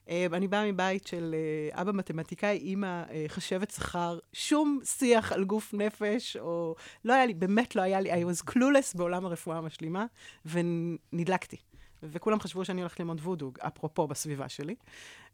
אה, 0.10 0.28
אני 0.34 0.48
באה 0.48 0.72
מבית 0.72 1.08
של 1.08 1.36
אה, 1.38 1.82
אבא 1.82 1.92
מתמטיקאי, 1.92 2.58
אימא 2.58 3.04
אה, 3.10 3.26
חשבת 3.28 3.72
שכר, 3.72 4.20
שום 4.34 4.80
שיח 4.84 5.32
על 5.32 5.44
גוף 5.44 5.74
נפש, 5.74 6.38
או 6.38 6.76
לא 7.06 7.14
היה 7.14 7.26
לי, 7.26 7.34
באמת 7.34 7.76
לא 7.76 7.82
היה 7.82 8.02
לי, 8.02 8.14
I 8.14 8.26
was 8.26 8.52
clueless 8.52 8.98
בעולם 8.98 9.26
הרפואה 9.26 9.58
המשלימה, 9.58 10.06
ונדלקתי. 10.46 11.58
וכולם 12.04 12.40
חשבו 12.40 12.66
שאני 12.66 12.82
הולכת 12.82 13.00
ללמוד 13.00 13.20
וודו, 13.20 13.52
אפרופו 13.60 14.08
בסביבה 14.08 14.50
שלי. 14.50 14.76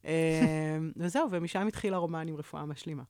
וזהו, 0.97 1.27
ומשם 1.31 1.67
התחיל 1.67 1.93
הרומן 1.93 2.27
עם 2.27 2.35
רפואה 2.35 2.65
משלימה. 2.65 3.03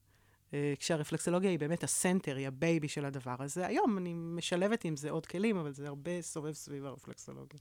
כשהרפלקסולוגיה 0.80 1.50
היא 1.50 1.60
באמת 1.60 1.84
ה 1.84 1.90
center, 1.90 2.36
היא 2.36 2.48
ה 2.48 2.56
baby 2.56 2.88
של 2.88 3.06
הדבר 3.06 3.36
הזה. 3.40 3.68
היום 3.68 3.98
אני 3.98 4.14
משלבת 4.14 4.86
עם 4.86 4.96
זה 4.96 5.10
עוד 5.10 5.26
כלים, 5.26 5.58
אבל 5.58 5.72
זה 5.72 5.88
הרבה 5.88 6.22
סובב 6.22 6.52
סביב 6.52 6.86
הרפלקסולוגיה. 6.86 7.60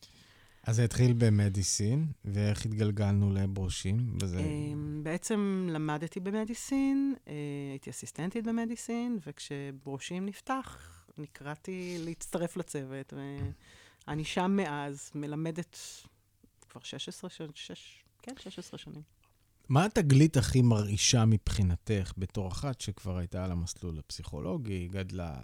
אז 0.67 0.77
זה 0.77 0.85
התחיל 0.85 1.13
במדיסין, 1.19 2.07
ואיך 2.25 2.67
התגלגלנו 2.67 3.33
לברושים? 3.33 4.17
וזה... 4.23 4.39
אמ, 4.41 5.01
בעצם 5.03 5.69
למדתי 5.71 6.21
במדיסין, 6.21 7.15
אה, 7.29 7.33
הייתי 7.71 7.91
אסיסטנטית 7.91 8.45
במדיסין, 8.45 9.19
וכשברושים 9.27 10.27
נפתח, 10.27 11.05
נקראתי 11.19 11.97
להצטרף 12.01 12.57
לצוות, 12.57 13.13
ואני 14.07 14.25
שם 14.25 14.51
מאז, 14.57 15.11
מלמדת 15.15 15.79
כבר 16.71 16.81
16 16.83 17.31
שנים, 17.31 17.51
כן, 18.23 18.33
16 18.39 18.79
שנים. 18.79 19.03
מה 19.69 19.85
התגלית 19.85 20.37
הכי 20.37 20.63
מרעישה 20.63 21.25
מבחינתך 21.25 22.13
בתור 22.19 22.49
אחת 22.49 22.81
שכבר 22.81 23.17
הייתה 23.17 23.45
על 23.45 23.53
המסלול 23.53 23.99
הפסיכולוגי, 23.99 24.89
גדלה, 24.89 25.41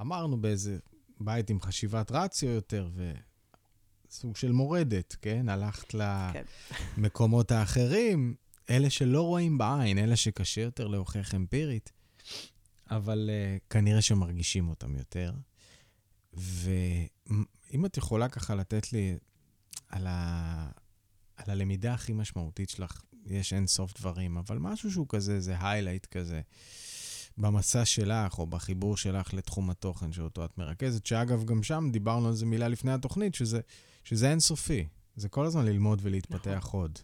אמרנו 0.00 0.40
באיזה 0.40 0.78
בית 1.20 1.50
עם 1.50 1.60
חשיבת 1.60 2.10
רציו 2.12 2.48
יותר, 2.48 2.88
וסוג 4.10 4.36
של 4.36 4.52
מורדת, 4.52 5.16
כן? 5.22 5.48
הלכת 5.48 5.88
כן. 5.88 6.42
למקומות 6.96 7.52
האחרים, 7.52 8.34
אלה 8.70 8.90
שלא 8.90 9.22
רואים 9.22 9.58
בעין, 9.58 9.98
אלה 9.98 10.16
שקשה 10.16 10.60
יותר 10.60 10.86
להוכיח 10.86 11.34
אמפירית, 11.34 11.92
אבל 12.90 13.30
uh, 13.30 13.66
כנראה 13.70 14.02
שמרגישים 14.02 14.68
אותם 14.68 14.96
יותר. 14.96 15.32
ואם 16.34 17.86
את 17.86 17.96
יכולה 17.96 18.28
ככה 18.28 18.54
לתת 18.54 18.92
לי 18.92 19.16
על, 19.88 20.06
ה... 20.06 20.70
על 21.36 21.50
הלמידה 21.50 21.94
הכי 21.94 22.12
משמעותית 22.12 22.70
שלך, 22.70 23.02
יש 23.26 23.52
אין 23.52 23.66
סוף 23.66 23.98
דברים, 23.98 24.36
אבל 24.36 24.58
משהו 24.58 24.90
שהוא 24.90 25.06
כזה, 25.08 25.40
זה 25.40 25.56
היילייט 25.60 26.06
כזה, 26.06 26.40
במסע 27.38 27.84
שלך 27.84 28.38
או 28.38 28.46
בחיבור 28.46 28.96
שלך 28.96 29.34
לתחום 29.34 29.70
התוכן 29.70 30.12
שאותו 30.12 30.44
את 30.44 30.58
מרכזת, 30.58 31.06
שאגב, 31.06 31.44
גם 31.44 31.62
שם 31.62 31.88
דיברנו 31.92 32.28
על 32.28 32.34
זה 32.34 32.46
מילה 32.46 32.68
לפני 32.68 32.92
התוכנית, 32.92 33.34
שזה, 33.34 33.60
שזה 34.08 34.30
אינסופי. 34.30 34.86
זה 35.16 35.28
כל 35.28 35.46
הזמן 35.46 35.66
ללמוד 35.66 35.98
ולהתפתח 36.02 36.56
נכון. 36.56 36.80
עוד. 36.80 36.98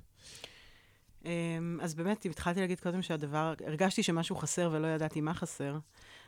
אמ, 1.24 1.78
אז 1.82 1.94
באמת, 1.94 2.26
אם 2.26 2.30
התחלתי 2.30 2.60
להגיד 2.60 2.80
קודם 2.80 3.02
שהדבר, 3.02 3.54
הרגשתי 3.66 4.02
שמשהו 4.02 4.36
חסר 4.36 4.70
ולא 4.72 4.86
ידעתי 4.86 5.20
מה 5.20 5.34
חסר, 5.34 5.78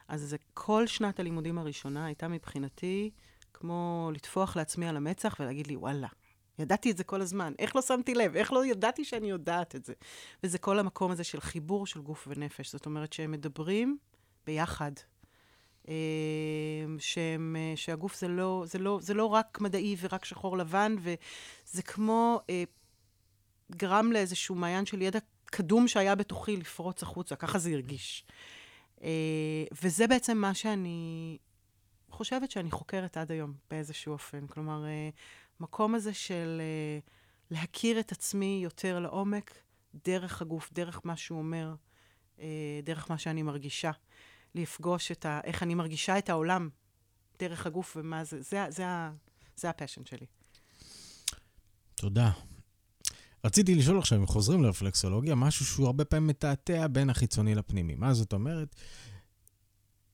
אז 0.08 0.22
זה 0.22 0.36
כל 0.54 0.86
שנת 0.86 1.20
הלימודים 1.20 1.58
הראשונה 1.58 2.06
הייתה 2.06 2.28
מבחינתי 2.28 3.10
כמו 3.54 4.10
לטפוח 4.14 4.56
לעצמי 4.56 4.88
על 4.88 4.96
המצח 4.96 5.36
ולהגיד 5.40 5.66
לי, 5.66 5.76
וואלה, 5.76 6.08
ידעתי 6.58 6.90
את 6.90 6.96
זה 6.96 7.04
כל 7.04 7.20
הזמן. 7.20 7.52
איך 7.58 7.76
לא 7.76 7.82
שמתי 7.82 8.14
לב? 8.14 8.36
איך 8.36 8.52
לא 8.52 8.66
ידעתי 8.66 9.04
שאני 9.04 9.30
יודעת 9.30 9.76
את 9.76 9.84
זה? 9.84 9.92
וזה 10.42 10.58
כל 10.58 10.78
המקום 10.78 11.10
הזה 11.10 11.24
של 11.24 11.40
חיבור 11.40 11.86
של 11.86 12.00
גוף 12.00 12.28
ונפש. 12.30 12.72
זאת 12.72 12.86
אומרת 12.86 13.12
שהם 13.12 13.30
מדברים 13.30 13.98
ביחד. 14.46 14.92
אמ, 15.88 16.96
שהם, 16.98 17.56
שהגוף 17.76 18.18
זה 18.18 18.28
לא, 18.28 18.64
זה, 18.66 18.78
לא, 18.78 18.98
זה 19.02 19.14
לא 19.14 19.24
רק 19.24 19.60
מדעי 19.60 19.96
ורק 20.00 20.24
שחור 20.24 20.58
לבן, 20.58 20.96
וזה 20.98 21.82
כמו 21.82 22.40
אה, 22.50 22.64
גרם 23.72 24.12
לאיזשהו 24.12 24.54
מעיין 24.54 24.86
של 24.86 25.02
ידע 25.02 25.18
קדום 25.44 25.88
שהיה 25.88 26.14
בתוכי 26.14 26.56
לפרוץ 26.56 27.02
החוצה, 27.02 27.36
ככה 27.36 27.58
זה 27.58 27.70
הרגיש. 27.70 28.24
אה, 29.02 29.64
וזה 29.82 30.06
בעצם 30.06 30.38
מה 30.38 30.54
שאני 30.54 31.38
חושבת 32.10 32.50
שאני 32.50 32.70
חוקרת 32.70 33.16
עד 33.16 33.32
היום 33.32 33.54
באיזשהו 33.70 34.12
אופן. 34.12 34.46
כלומר, 34.46 34.86
אה, 34.86 35.10
מקום 35.60 35.94
הזה 35.94 36.14
של 36.14 36.60
אה, 36.60 36.98
להכיר 37.50 38.00
את 38.00 38.12
עצמי 38.12 38.60
יותר 38.62 38.98
לעומק, 38.98 39.54
דרך 40.04 40.42
הגוף, 40.42 40.72
דרך 40.72 41.00
מה 41.04 41.16
שהוא 41.16 41.38
אומר, 41.38 41.74
דרך 42.82 43.10
מה 43.10 43.18
שאני 43.18 43.42
מרגישה. 43.42 43.90
לפגוש 44.56 45.12
את 45.12 45.26
ה... 45.26 45.40
איך 45.44 45.62
אני 45.62 45.74
מרגישה 45.74 46.18
את 46.18 46.30
העולם 46.30 46.68
דרך 47.38 47.66
הגוף 47.66 47.96
ומה 47.96 48.24
זה. 48.24 48.42
זה, 48.42 48.42
זה, 48.42 48.68
זה, 48.70 48.84
זה 49.56 49.70
הפשן 49.70 50.04
שלי. 50.04 50.26
תודה. 51.94 52.30
רציתי 53.44 53.74
לשאול 53.74 53.98
עכשיו, 53.98 54.18
אם 54.18 54.26
חוזרים 54.26 54.62
לרפלקסולוגיה, 54.62 55.34
משהו 55.34 55.66
שהוא 55.66 55.86
הרבה 55.86 56.04
פעמים 56.04 56.26
מתעתע 56.26 56.86
בין 56.86 57.10
החיצוני 57.10 57.54
לפנימי. 57.54 57.94
מה 57.94 58.14
זאת 58.14 58.32
אומרת? 58.32 58.76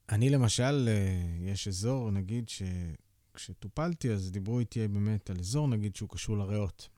אני 0.09 0.31
למשל, 0.31 0.89
אה, 0.89 1.53
יש 1.53 1.69
אזור, 1.69 2.11
נגיד, 2.11 2.49
שכשטופלתי, 2.49 4.13
אז 4.13 4.31
דיברו 4.31 4.59
איתי 4.59 4.89
באמת 4.89 5.31
על 5.31 5.37
אזור, 5.41 5.69
נגיד, 5.69 5.97
שהוא 5.97 6.09
קשור 6.09 6.39
לריאות. 6.39 6.89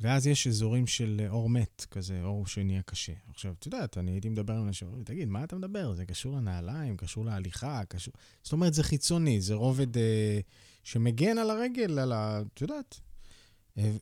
ואז 0.00 0.26
יש 0.26 0.46
אזורים 0.46 0.86
של 0.86 1.26
אור 1.28 1.50
מת, 1.50 1.86
כזה, 1.90 2.20
אור 2.22 2.46
שנהיה 2.46 2.82
קשה. 2.82 3.12
עכשיו, 3.30 3.54
את 3.58 3.66
יודעת, 3.66 3.98
אני 3.98 4.10
הייתי 4.10 4.28
מדבר 4.28 4.54
עם 4.54 4.66
אנשים, 4.66 4.88
תגיד, 5.04 5.28
מה 5.28 5.44
אתה 5.44 5.56
מדבר? 5.56 5.94
זה 5.94 6.06
קשור 6.06 6.36
לנעליים, 6.36 6.96
קשור 6.96 7.24
להליכה, 7.24 7.82
קשור... 7.88 8.14
זאת 8.42 8.52
אומרת, 8.52 8.74
זה 8.74 8.82
חיצוני, 8.82 9.40
זה 9.40 9.54
רובד 9.54 9.96
אה, 9.96 10.40
שמגן 10.84 11.38
על 11.38 11.50
הרגל, 11.50 11.98
על 11.98 12.12
ה... 12.12 12.42
את 12.54 12.60
יודעת, 12.60 13.00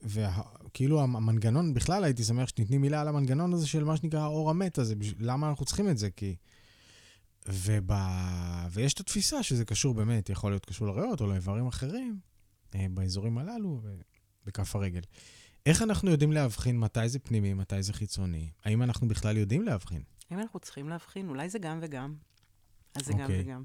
וכאילו 0.03 1.03
המנגנון, 1.03 1.75
בכלל 1.75 2.05
הייתי 2.05 2.25
שמח 2.25 2.49
שתתני 2.49 2.79
מילה 2.79 3.01
על 3.01 3.09
המנגנון 3.09 3.53
הזה 3.53 3.67
של 3.67 3.85
מה 3.85 3.97
שנקרא 3.97 4.21
האור 4.21 4.51
המת 4.51 4.79
הזה, 4.79 4.95
למה 5.19 5.49
אנחנו 5.49 5.65
צריכים 5.65 5.89
את 5.89 5.99
זה? 5.99 6.11
כי... 6.11 6.37
וב... 7.49 7.91
ויש 8.71 8.95
את 8.95 9.01
התפיסה 9.01 9.43
שזה 9.43 9.65
קשור 9.65 9.95
באמת, 9.95 10.31
יכול 10.31 10.53
להיות 10.53 10.65
קשור 10.65 10.89
לריאות 10.89 11.21
או 11.21 11.27
לאיברים 11.27 11.67
אחרים, 11.67 12.19
אה, 12.75 12.87
באזורים 12.91 13.39
הללו, 13.39 13.81
בכף 14.47 14.77
הרגל. 14.77 15.01
איך 15.67 15.83
אנחנו 15.83 16.11
יודעים 16.11 16.33
להבחין 16.33 16.81
מתי 16.81 17.09
זה 17.09 17.19
פנימי, 17.19 17.55
מתי 17.55 17.83
זה 17.83 17.93
חיצוני? 17.93 18.51
האם 18.65 18.83
אנחנו 18.83 19.09
בכלל 19.09 19.37
יודעים 19.37 19.63
להבחין? 19.63 20.03
האם 20.31 20.39
אנחנו 20.39 20.61
צריכים 20.61 20.89
להבחין? 20.89 21.29
אולי 21.29 21.49
זה 21.49 21.59
גם 21.59 21.79
וגם. 21.83 22.15
אז 22.95 23.07
זה 23.07 23.13
okay. 23.13 23.17
גם 23.17 23.23
אוקיי. 23.23 23.41
וגם. 23.41 23.65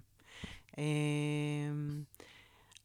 אמ, 0.78 2.04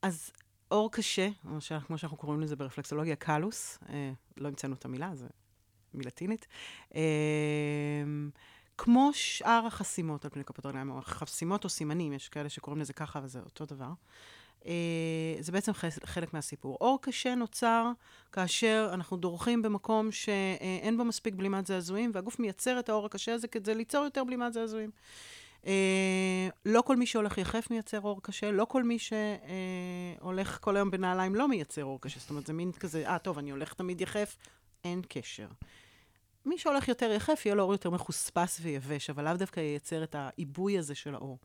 אז 0.03 0.31
אור 0.71 0.93
קשה, 0.93 1.29
או 1.45 1.59
כמו 1.87 1.99
שאנחנו 1.99 2.17
קוראים 2.17 2.41
לזה 2.41 2.57
ברפלקסולוגיה, 2.57 3.17
קלוס, 3.17 3.79
אה, 3.89 4.13
לא 4.37 4.49
המצאנו 4.49 4.75
את 4.75 4.85
המילה, 4.85 5.15
זה 5.15 5.27
מלטינית. 5.95 6.47
אה, 6.95 7.01
כמו 8.79 9.11
שאר 9.13 9.67
החסימות 9.67 10.25
על 10.25 10.31
פני 10.31 10.45
כפות 10.45 10.67
רגליים, 10.67 10.91
או 10.91 11.01
חסימות 11.03 11.65
או 11.65 11.69
סימנים, 11.69 12.13
יש 12.13 12.29
כאלה 12.29 12.49
שקוראים 12.49 12.81
לזה 12.81 12.93
ככה 12.93 13.21
וזה 13.23 13.41
אותו 13.41 13.67
דבר. 13.67 13.93
אה, 14.67 14.73
זה 15.41 15.53
בעצם 15.53 15.73
חלק 16.05 16.35
מהסיפור. 16.35 16.79
אור 16.81 16.99
קשה 17.03 17.35
נוצר 17.35 17.91
כאשר 18.33 18.91
אנחנו 18.93 19.17
דורכים 19.17 19.63
במקום 19.63 20.13
שאין 20.13 20.97
בו 20.97 21.05
מספיק 21.05 21.35
בלימת 21.35 21.67
זעזועים, 21.67 22.11
והגוף 22.15 22.39
מייצר 22.39 22.79
את 22.79 22.89
האור 22.89 23.07
הקשה 23.07 23.35
הזה 23.35 23.49
כדי 23.49 23.75
ליצור 23.75 24.05
יותר 24.05 24.25
בלימת 24.25 24.53
זעזועים. 24.53 24.91
אה, 25.67 26.49
לא 26.67 26.83
כל 26.83 26.97
מי 26.97 27.07
שהולך 27.07 27.39
יחף 27.39 27.71
מייצר 27.71 28.01
אור 28.01 28.23
קשה, 28.23 28.51
לא 28.51 28.65
כל 28.65 28.83
מי 28.83 28.99
שהולך 28.99 30.59
כל 30.61 30.77
היום 30.77 30.91
בנעליים 30.91 31.35
לא 31.35 31.49
מייצר 31.49 31.85
אור 31.85 32.01
קשה. 32.01 32.21
זאת 32.21 32.31
אומרת, 32.31 32.47
זה 32.47 32.53
מין 32.53 32.73
כזה, 32.73 33.09
אה, 33.09 33.19
טוב, 33.19 33.39
אני 33.39 33.51
הולך 33.51 33.75
תמיד 33.75 34.01
יחף, 34.01 34.37
אין 34.85 35.03
קשר. 35.09 35.47
מי 36.47 36.59
שהולך 36.59 36.89
יותר 36.89 37.13
יחף, 37.13 37.43
יהיה 37.47 37.55
לו 37.55 37.63
עור 37.63 37.73
יותר 37.73 37.91
מחוספס 37.91 38.59
ויבש, 38.63 39.11
אבל 39.11 39.25
לאו 39.25 39.37
דווקא 39.37 39.61
ייצר 39.61 40.03
את 40.03 40.15
העיבוי 40.15 40.79
הזה 40.79 40.95
של 40.95 41.15
העור. 41.15 41.39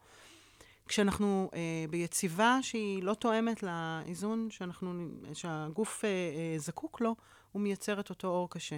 כשאנחנו 0.91 1.49
אה, 1.53 1.85
ביציבה 1.89 2.59
שהיא 2.61 3.03
לא 3.03 3.13
תואמת 3.13 3.63
לאיזון 3.63 4.47
שאנחנו, 4.51 5.07
שהגוף 5.33 6.05
אה, 6.05 6.09
אה, 6.09 6.59
זקוק 6.59 7.01
לו, 7.01 7.15
הוא 7.51 7.61
מייצר 7.61 7.99
את 7.99 8.09
אותו 8.09 8.27
עור 8.27 8.49
קשה. 8.49 8.77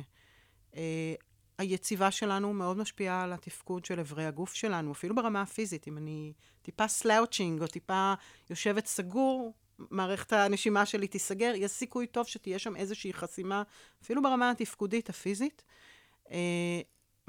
אה, 0.76 1.14
היציבה 1.58 2.12
שלנו 2.12 2.54
מאוד 2.54 2.78
משפיעה 2.78 3.24
על 3.24 3.34
התפקוד 3.34 3.86
של 3.86 4.00
אברי 4.00 4.26
הגוף 4.26 4.54
שלנו, 4.54 4.92
אפילו 4.92 5.16
ברמה 5.16 5.42
הפיזית. 5.42 5.88
אם 5.88 5.98
אני 5.98 6.34
טיפה 6.62 6.88
slouching 6.88 7.62
או 7.62 7.68
טיפה 7.68 8.14
יושבת 8.50 8.86
סגור, 8.86 9.54
מערכת 9.80 10.34
הנשימה 10.34 10.86
שלי 10.86 11.08
תיסגר, 11.08 11.54
יש 11.56 11.72
סיכוי 11.72 12.08
טוב 12.08 12.28
שתהיה 12.28 12.60
שם 12.60 12.76
איזושהי 12.76 13.14
חסימה, 13.14 13.64
אפילו 14.04 14.22
ברמה 14.22 14.52
התפקודית 14.52 15.10
הפיזית. 15.10 15.64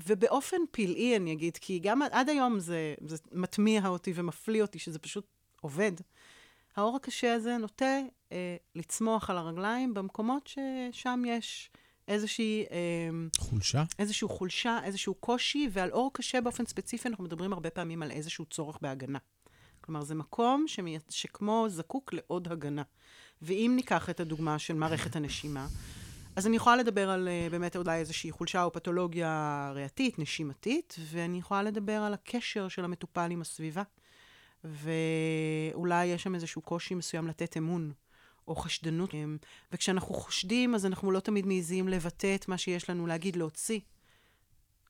ובאופן 0.07 0.57
פלאי, 0.71 1.17
אני 1.17 1.33
אגיד, 1.33 1.57
כי 1.57 1.79
גם 1.79 2.03
עד 2.03 2.29
היום 2.29 2.59
זה, 2.59 2.95
זה 3.07 3.17
מטמיע 3.33 3.87
אותי 3.87 4.13
ומפליא 4.15 4.63
אותי 4.63 4.79
שזה 4.79 4.99
פשוט 4.99 5.27
עובד. 5.61 5.93
האור 6.77 6.97
הקשה 6.97 7.35
הזה 7.35 7.57
נוטה 7.57 8.01
אה, 8.33 8.57
לצמוח 8.75 9.31
על 9.31 9.39
הרגליים 9.39 9.95
במקומות 9.95 10.47
ששם 10.47 11.23
יש 11.27 11.71
איזושהי... 12.09 12.65
אה, 12.71 13.11
חולשה? 13.39 13.85
איזושהי 13.99 14.29
חולשה, 14.29 14.79
איזשהו 14.85 15.15
קושי, 15.15 15.69
ועל 15.73 15.91
אור 15.91 16.11
קשה 16.13 16.41
באופן 16.41 16.67
ספציפי 16.67 17.09
אנחנו 17.09 17.25
מדברים 17.25 17.53
הרבה 17.53 17.71
פעמים 17.71 18.03
על 18.03 18.11
איזשהו 18.11 18.45
צורך 18.45 18.79
בהגנה. 18.83 19.19
כלומר, 19.81 20.03
זה 20.03 20.15
מקום 20.15 20.65
שמי... 20.67 20.99
שכמו 21.11 21.67
זקוק 21.69 22.13
לעוד 22.13 22.53
הגנה. 22.53 22.83
ואם 23.43 23.73
ניקח 23.77 24.11
את 24.11 24.21
הדוגמה 24.21 24.59
של 24.59 24.75
מערכת 24.75 25.17
הנשימה, 25.17 25.67
אז 26.37 26.47
אני 26.47 26.57
יכולה 26.57 26.77
לדבר 26.77 27.11
על 27.11 27.29
uh, 27.29 27.51
באמת 27.51 27.77
אולי 27.77 27.99
איזושהי 27.99 28.31
חולשה 28.31 28.65
או 28.65 28.73
פתולוגיה 28.73 29.71
ריאתית, 29.75 30.19
נשימתית, 30.19 30.97
ואני 31.11 31.39
יכולה 31.39 31.63
לדבר 31.63 32.03
על 32.03 32.15
הקשר 32.15 32.69
של 32.69 32.85
המטופל 32.85 33.31
עם 33.31 33.41
הסביבה. 33.41 33.83
ואולי 34.65 36.07
יש 36.07 36.23
שם 36.23 36.35
איזשהו 36.35 36.63
קושי 36.63 36.95
מסוים 36.95 37.29
לתת 37.29 37.57
אמון. 37.57 37.93
או 38.49 38.57
חשדנות. 38.57 39.15
וכשאנחנו 39.73 40.15
חושדים, 40.15 40.75
אז 40.75 40.87
אנחנו 40.87 41.11
לא 41.11 41.21
תמיד 41.21 41.47
מעיזים 41.47 41.89
לבטא 41.89 42.35
את 42.35 42.49
מה 42.49 42.59
שיש 42.59 42.91
לנו 42.91 43.07
להגיד, 43.07 43.37
להוציא. 43.37 43.81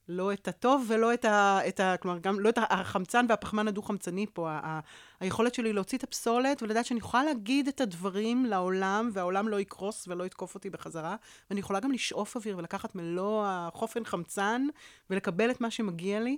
לא 0.09 0.33
את 0.33 0.49
הטוב 0.49 0.85
ולא 0.89 1.15
את 1.15 1.25
ה... 1.25 1.59
את 1.69 1.81
ה 1.81 1.97
כלומר, 1.97 2.19
גם 2.19 2.41
לא 2.41 2.49
את 2.49 2.59
החמצן 2.71 3.27
והפחמן 3.29 3.69
הדו-חמצני 3.69 4.27
פה. 4.33 4.51
ה, 4.51 4.61
ה, 4.65 4.81
היכולת 5.21 5.55
שלי 5.55 5.73
להוציא 5.73 5.99
את 5.99 6.05
הפסולת 6.05 6.63
ולדעת 6.63 6.87
שאני 6.87 6.99
יכולה 6.99 7.25
להגיד 7.25 7.69
את 7.69 7.81
הדברים 7.81 8.45
לעולם, 8.45 9.11
והעולם 9.13 9.49
לא 9.49 9.61
יקרוס 9.61 10.09
ולא 10.09 10.25
יתקוף 10.25 10.55
אותי 10.55 10.71
בחזרה, 10.71 11.17
ואני 11.51 11.61
יכולה 11.61 11.81
גם 11.81 11.93
לשאוף 11.93 12.37
אוויר 12.37 12.59
ולקחת 12.59 12.95
מלוא 12.95 13.45
החופן 13.47 14.05
חמצן 14.05 14.67
ולקבל 15.11 15.51
את 15.51 15.61
מה 15.61 15.71
שמגיע 15.71 16.21
לי. 16.21 16.37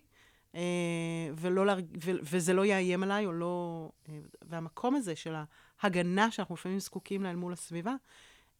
אה, 0.55 0.61
ולא 1.37 1.67
להרג... 1.67 1.85
ו... 2.05 2.11
וזה 2.23 2.53
לא 2.53 2.65
יאיים 2.65 3.03
עליי, 3.03 3.27
או 3.27 3.33
לא... 3.33 3.89
אה, 4.09 4.19
והמקום 4.43 4.95
הזה 4.95 5.17
של 5.17 5.35
ההגנה 5.81 6.31
שאנחנו 6.31 6.55
לפעמים 6.55 6.79
זקוקים 6.79 7.23
לה 7.23 7.31
אל 7.31 7.37
מול 7.37 7.53
הסביבה, 7.53 7.95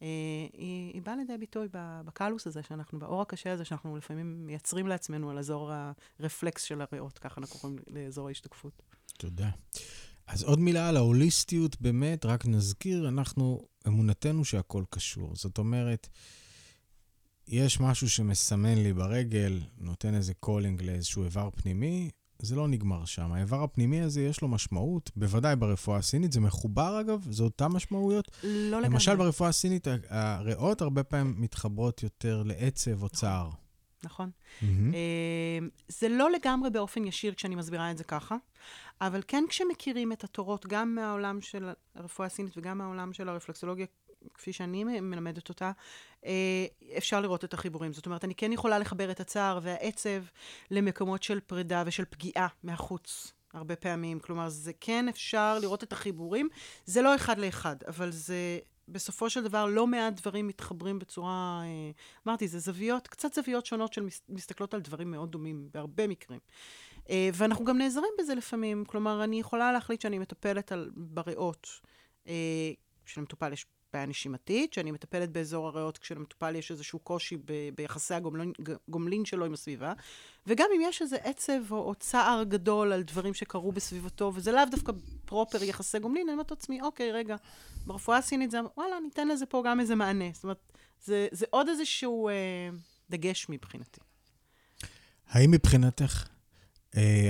היא, 0.01 0.93
היא 0.93 1.03
באה 1.03 1.17
לידי 1.17 1.39
ביטוי 1.39 1.69
ב 2.05 2.11
callus 2.11 2.47
הזה, 2.47 2.63
שאנחנו, 2.63 2.99
בעור 2.99 3.23
הקשה 3.23 3.53
הזה, 3.53 3.65
שאנחנו 3.65 3.97
לפעמים 3.97 4.47
מייצרים 4.47 4.87
לעצמנו 4.87 5.31
על 5.31 5.39
אזור 5.39 5.73
הרפלקס 6.21 6.63
של 6.63 6.81
הריאות, 6.81 7.19
ככה 7.19 7.41
אנחנו 7.41 7.59
קוראים 7.61 7.79
לאזור 7.87 8.29
ההשתקפות. 8.29 8.83
תודה. 9.19 9.51
אז 10.27 10.43
עוד 10.43 10.61
מילה 10.61 10.89
על 10.89 10.97
ההוליסטיות, 10.97 11.81
באמת, 11.81 12.27
רק 12.27 12.47
נזכיר, 12.47 13.09
אנחנו, 13.09 13.67
אמונתנו 13.87 14.45
שהכל 14.45 14.85
קשור. 14.91 15.37
זאת 15.37 15.59
אומרת, 15.59 16.09
יש 17.49 17.81
משהו 17.81 18.11
שמסמן 18.11 18.79
לי 18.79 18.93
ברגל, 18.93 19.61
נותן 19.79 20.15
איזה 20.15 20.35
calling 20.35 20.83
לאיזשהו 20.83 21.25
איבר 21.25 21.51
פנימי, 21.51 22.11
זה 22.39 22.57
לא 22.57 22.69
נגמר 22.69 23.05
שם. 23.05 23.33
האיבר 23.33 23.63
הפנימי 23.63 24.01
הזה 24.01 24.23
יש 24.23 24.41
לו 24.41 24.49
משמעות, 24.49 25.11
בוודאי 25.17 25.57
ברפואה 25.57 25.99
הסינית. 25.99 26.33
זה 26.33 26.41
מחובר, 26.41 27.01
אגב? 27.01 27.27
זה 27.31 27.45
אותן 27.45 27.67
משמעויות? 27.67 28.31
לא 28.43 28.51
לגמרי. 28.71 28.89
למשל, 28.89 29.17
ברפואה 29.17 29.49
הסינית, 29.49 29.87
הריאות 30.09 30.81
הרבה 30.81 31.03
פעמים 31.03 31.35
מתחברות 31.39 32.03
יותר 32.03 32.43
לעצב 32.43 33.03
או 33.03 33.09
צער. 33.09 33.51
נכון. 34.05 34.31
Mm-hmm. 34.61 34.65
זה 35.89 36.09
לא 36.09 36.31
לגמרי 36.31 36.71
באופן 36.71 37.05
ישיר 37.05 37.35
כשאני 37.35 37.55
מסבירה 37.55 37.91
את 37.91 37.99
זה 37.99 38.05
ככה, 38.05 38.37
אבל 39.01 39.21
כן 39.29 39.45
כשמכירים 39.49 40.13
את 40.13 40.25
התורות, 40.25 40.67
גם 40.67 40.95
מהעולם 40.95 41.41
של 41.41 41.69
הרפואה 41.95 42.27
הסינית 42.27 42.59
וגם 42.59 42.79
מהעולם 42.79 43.13
של 43.13 43.29
הרפלקסולוגיה, 43.29 43.87
כפי 44.35 44.53
שאני 44.53 44.85
מלמדת 44.85 45.49
אותה, 45.49 45.73
אה, 46.27 46.67
אפשר 46.99 47.21
לראות 47.21 47.45
את 47.45 47.55
החיבורים. 47.55 47.93
זאת 47.93 48.07
אומרת, 48.07 48.25
אני 48.25 48.35
כן 48.35 48.53
יכולה 48.53 48.79
לחבר 48.79 49.11
את 49.11 49.21
הצער 49.21 49.59
והעצב 49.63 50.23
למקומות 50.71 51.23
של 51.23 51.41
פרידה 51.41 51.83
ושל 51.87 52.05
פגיעה 52.05 52.47
מהחוץ. 52.63 53.33
הרבה 53.55 53.77
פעמים. 53.77 54.21
כלומר, 54.21 54.49
זה 54.49 54.73
כן 54.81 55.09
אפשר 55.09 55.59
לראות 55.59 55.83
את 55.83 55.93
החיבורים. 55.93 56.49
זה 56.85 57.03
לא 57.03 57.15
אחד 57.15 57.39
לאחד, 57.39 57.77
אבל 57.89 58.11
זה 58.11 58.59
בסופו 58.89 59.31
של 59.31 59.45
דבר 59.45 59.67
לא 59.67 59.87
מעט 59.87 60.21
דברים 60.21 60.47
מתחברים 60.47 60.99
בצורה, 60.99 61.63
אה, 61.65 61.91
אמרתי, 62.27 62.49
זה 62.49 62.59
זוויות, 62.59 63.09
קצת 63.09 63.35
זוויות 63.35 63.67
שונות 63.67 63.93
של 63.93 64.09
מסתכלות 64.29 64.75
על 64.75 64.81
דברים 64.81 65.11
מאוד 65.11 65.31
דומים, 65.31 65.69
בהרבה 65.75 66.07
מקרים. 66.07 66.41
אה, 67.11 67.31
ואנחנו 67.35 67.65
גם 67.65 67.79
נעזרים 67.79 68.11
בזה 68.19 68.35
לפעמים. 68.35 68.85
כלומר, 68.85 69.25
אני 69.25 69.41
יכולה 69.41 69.73
להחליט 69.73 70.01
שאני 70.01 70.19
מטפלת 70.19 70.73
על, 70.73 70.91
בריאות. 70.97 71.69
כשלמטופל 73.07 73.53
יש 73.53 73.67
בעיה 73.97 74.07
נשימתית, 74.07 74.73
שאני 74.73 74.91
מטפלת 74.91 75.31
באזור 75.31 75.69
הריאות 75.69 75.99
כשלמטופל 75.99 76.57
יש 76.57 76.71
איזשהו 76.71 76.99
קושי 76.99 77.37
ב- 77.37 77.69
ביחסי 77.77 78.15
הגומלין 78.15 78.53
הגומלין 78.89 79.25
שלו 79.25 79.45
עם 79.45 79.53
הסביבה, 79.53 79.93
וגם 80.47 80.67
אם 80.77 80.81
יש 80.83 81.03
איזה 81.03 81.17
עצב 81.17 81.73
או, 81.73 81.77
או 81.77 81.95
צער 81.95 82.45
גדול 82.45 82.93
על 82.93 83.03
דברים 83.03 83.35
שקרו 83.35 83.73
בסביבתו, 83.73 84.33
וזה 84.35 84.53
לאו 84.53 84.63
דווקא 84.71 84.93
פרופר 85.25 85.63
יחסי 85.63 85.99
גומלין, 85.99 86.29
אני 86.29 86.33
אומרת 86.33 86.51
לעצמי, 86.51 86.81
אוקיי, 86.81 87.13
רגע, 87.13 87.37
ברפואה 87.87 88.19
הסינית 88.19 88.51
זה, 88.51 88.59
וואלה, 88.77 89.01
ניתן 89.01 89.29
לזה 89.29 89.47
פה 89.47 89.63
גם 89.67 89.81
איזה 89.81 89.95
מענה. 89.95 90.25
זאת 90.33 90.45
אומרת, 90.45 90.73
זה, 91.05 91.29
זה 91.33 91.47
עוד 91.51 91.69
איזשהו 91.69 92.29
אה, 92.29 92.35
דגש 93.11 93.47
מבחינתי. 93.49 94.01
האם 95.29 95.51
מבחינתך 95.51 96.29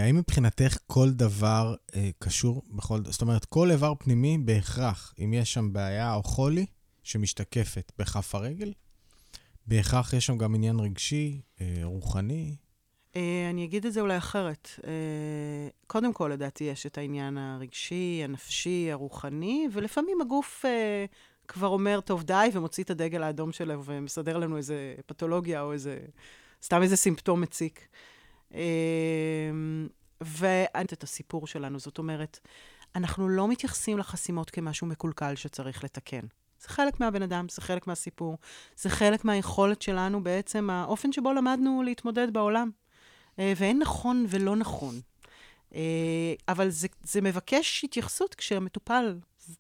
האם 0.03 0.17
מבחינתך 0.17 0.77
כל 0.87 1.11
דבר 1.11 1.75
אה, 1.95 2.11
קשור 2.19 2.63
בכל... 2.71 3.01
זאת 3.05 3.23
אומרת, 3.23 3.45
כל 3.45 3.71
איבר 3.71 3.95
פנימי 3.99 4.39
בהכרח, 4.39 5.15
אם 5.25 5.33
יש 5.33 5.53
שם 5.53 5.73
בעיה 5.73 6.15
או 6.15 6.23
חולי 6.23 6.67
שמשתקפת 7.03 7.93
בכף 7.99 8.35
הרגל, 8.35 8.73
בהכרח 9.67 10.13
יש 10.13 10.27
שם 10.27 10.39
גם 10.39 10.55
עניין 10.55 10.81
רגשי, 10.81 11.41
אה, 11.61 11.81
רוחני? 11.83 12.57
אה, 13.17 13.51
אני 13.51 13.65
אגיד 13.65 13.87
את 13.87 13.93
זה 13.93 14.01
אולי 14.01 14.17
אחרת. 14.17 14.71
אה, 14.87 14.93
קודם 15.87 16.13
כל, 16.13 16.31
לדעתי, 16.33 16.65
יש 16.65 16.87
את 16.87 16.99
העניין 16.99 17.39
הרגשי, 17.39 18.21
הנפשי, 18.25 18.89
הרוחני, 18.93 19.69
ולפעמים 19.73 20.21
הגוף 20.21 20.65
אה, 20.65 21.05
כבר 21.49 21.69
אומר, 21.69 22.01
טוב, 22.01 22.23
די, 22.23 22.49
ומוציא 22.53 22.85
את 22.85 22.91
הדגל 22.91 23.23
האדום 23.23 23.53
שלו 23.53 23.85
ומסדר 23.85 24.37
לנו 24.39 24.57
איזה 24.57 24.95
פתולוגיה 25.07 25.63
או 25.63 25.73
איזה... 25.73 25.99
סתם 26.63 26.83
איזה 26.83 26.97
סימפטום 26.97 27.41
מציק. 27.41 27.89
אמ, 28.55 29.89
ואת 30.21 30.93
את 30.93 31.03
הסיפור 31.03 31.47
שלנו. 31.47 31.79
זאת 31.79 31.99
אומרת, 31.99 32.39
אנחנו 32.95 33.29
לא 33.29 33.49
מתייחסים 33.49 33.99
לחסימות 33.99 34.51
כמשהו 34.51 34.87
מקולקל 34.87 35.35
שצריך 35.35 35.85
לתקן. 35.85 36.27
זה 36.61 36.69
חלק 36.69 37.01
מהבן 37.01 37.23
אדם, 37.23 37.47
זה 37.49 37.63
חלק 37.63 37.87
מהסיפור, 37.87 38.39
זה 38.77 38.91
חלק 38.91 39.25
מהיכולת 39.25 39.83
שלנו 39.83 40.25
בעצם, 40.25 40.71
האופן 40.71 41.13
שבו 41.13 41.33
למדנו 41.33 41.83
להתמודד 41.83 42.33
בעולם. 42.33 42.71
אה, 43.39 43.53
ואין 43.57 43.79
נכון 43.79 44.27
ולא 44.29 44.57
נכון. 44.57 45.01
אה, 45.75 46.35
אבל 46.49 46.71
זה, 46.71 46.89
זה 47.05 47.21
מבקש 47.21 47.85
התייחסות 47.85 48.35
כשהמטופל 48.35 49.19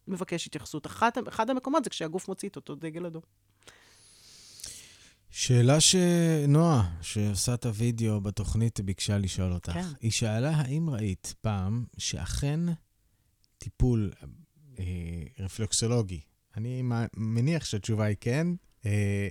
מבקש 0.08 0.46
התייחסות. 0.46 0.86
אחד, 0.86 1.10
אחד 1.28 1.50
המקומות 1.50 1.84
זה 1.84 1.90
כשהגוף 1.90 2.28
מוציא 2.28 2.48
את 2.48 2.56
אותו 2.56 2.74
דגל 2.74 3.06
אדום. 3.06 3.22
שאלה 5.30 5.80
שנועה, 5.80 6.96
שעושה 7.02 7.54
את 7.54 7.66
הוידאו 7.66 8.20
בתוכנית, 8.20 8.80
ביקשה 8.80 9.18
לשאול 9.18 9.52
אותך. 9.52 9.72
כן. 9.72 9.86
היא 10.00 10.10
שאלה, 10.10 10.50
האם 10.50 10.90
ראית 10.90 11.34
פעם 11.40 11.84
שאכן 11.98 12.60
טיפול 13.58 14.12
אה, 14.78 14.84
רפלקסולוגי, 15.38 16.20
אני 16.56 16.82
מניח 17.16 17.64
שהתשובה 17.64 18.04
היא 18.04 18.16
כן, 18.20 18.46
אה, 18.86 19.28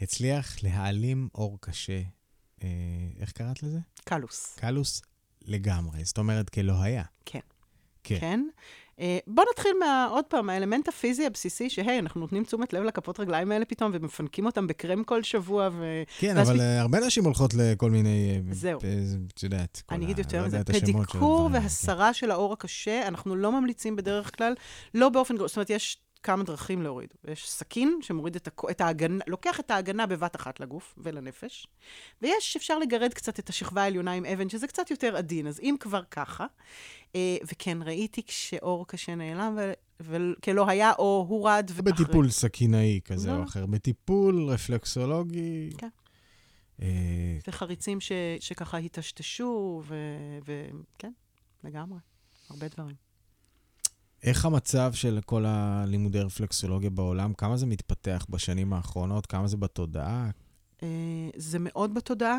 הצליח 0.00 0.62
להעלים 0.62 1.28
אור 1.34 1.58
קשה, 1.60 2.02
אה, 2.62 2.68
איך 3.20 3.32
קראת 3.32 3.62
לזה? 3.62 3.78
קלוס. 4.04 4.54
קלוס 4.56 5.02
לגמרי, 5.42 6.04
זאת 6.04 6.18
אומרת 6.18 6.50
כלא 6.50 6.82
היה. 6.82 7.04
כן. 7.24 7.40
כן. 8.04 8.20
כן. 8.20 8.40
אה, 9.00 9.18
בוא 9.26 9.44
נתחיל 9.52 9.72
מה, 9.80 10.08
עוד 10.10 10.24
פעם, 10.24 10.50
האלמנט 10.50 10.88
הפיזי 10.88 11.26
הבסיסי, 11.26 11.70
שהי, 11.70 11.98
אנחנו 11.98 12.20
נותנים 12.20 12.44
תשומת 12.44 12.72
לב 12.72 12.82
לכפות 12.84 13.20
רגליים 13.20 13.52
האלה 13.52 13.64
פתאום, 13.64 13.90
ומפנקים 13.94 14.46
אותם 14.46 14.66
בקרם 14.66 15.04
כל 15.04 15.22
שבוע, 15.22 15.68
ו... 15.72 16.02
כן, 16.18 16.36
אבל 16.36 16.56
פ... 16.56 16.60
אה, 16.60 16.80
הרבה 16.80 17.00
נשים 17.00 17.24
הולכות 17.24 17.54
לכל 17.54 17.90
מיני... 17.90 18.30
אה, 18.34 18.54
זהו. 18.54 18.80
את 19.34 19.42
יודעת, 19.42 19.82
אני 19.90 20.04
אגיד 20.04 20.18
יותר 20.18 20.40
לא 20.40 20.46
מזה, 20.46 20.64
פדיקור 20.64 21.50
והסרה 21.52 22.14
של 22.14 22.30
האור 22.30 22.52
הקשה, 22.52 23.08
אנחנו 23.08 23.36
לא 23.36 23.52
ממליצים 23.52 23.96
בדרך 23.96 24.36
כלל, 24.36 24.54
לא 24.94 25.08
באופן... 25.08 25.36
זאת 25.36 25.56
אומרת, 25.56 25.70
יש 25.70 26.03
כמה 26.24 26.44
דרכים 26.44 26.82
להוריד. 26.82 27.08
יש 27.28 27.50
סכין 27.50 27.98
שמוריד 28.02 28.36
את, 28.36 28.46
הכ... 28.46 28.64
את 28.70 28.80
ההגנה, 28.80 29.24
לוקח 29.26 29.60
את 29.60 29.70
ההגנה 29.70 30.06
בבת 30.06 30.36
אחת 30.36 30.60
לגוף 30.60 30.94
ולנפש, 30.98 31.66
ויש, 32.22 32.56
אפשר 32.56 32.78
לגרד 32.78 33.14
קצת 33.14 33.38
את 33.38 33.48
השכבה 33.48 33.82
העליונה 33.82 34.12
עם 34.12 34.24
אבן, 34.24 34.48
שזה 34.48 34.66
קצת 34.66 34.90
יותר 34.90 35.16
עדין. 35.16 35.46
אז 35.46 35.60
אם 35.60 35.76
כבר 35.80 36.02
ככה, 36.10 36.46
אה, 37.14 37.36
וכן, 37.46 37.78
ראיתי 37.82 38.22
כשאור 38.22 38.86
קשה 38.86 39.14
נעלם, 39.14 39.58
וכלא 40.00 40.68
היה, 40.68 40.92
או 40.98 41.26
הורד. 41.28 41.70
ואחרי... 41.74 41.92
בטיפול 41.92 42.30
סכינאי 42.30 43.00
כזה 43.04 43.30
לא. 43.30 43.36
או 43.36 43.44
אחר, 43.44 43.66
בטיפול 43.66 44.48
רפלקסולוגי. 44.48 45.70
כן. 45.78 45.88
אה... 46.82 47.38
וחריצים 47.48 48.00
ש... 48.00 48.12
שככה 48.40 48.76
היטשטשו, 48.76 49.82
וכן, 50.44 51.12
לגמרי, 51.64 51.98
הרבה 52.50 52.68
דברים. 52.68 52.96
איך 54.24 54.44
המצב 54.44 54.92
של 54.92 55.18
כל 55.26 55.44
הלימודי 55.46 56.20
רפלקסולוגיה 56.20 56.90
בעולם, 56.90 57.34
כמה 57.34 57.56
זה 57.56 57.66
מתפתח 57.66 58.26
בשנים 58.30 58.72
האחרונות? 58.72 59.26
כמה 59.26 59.46
זה 59.46 59.56
בתודעה? 59.56 60.30
אה, 60.82 60.88
זה 61.36 61.58
מאוד 61.60 61.94
בתודעה. 61.94 62.38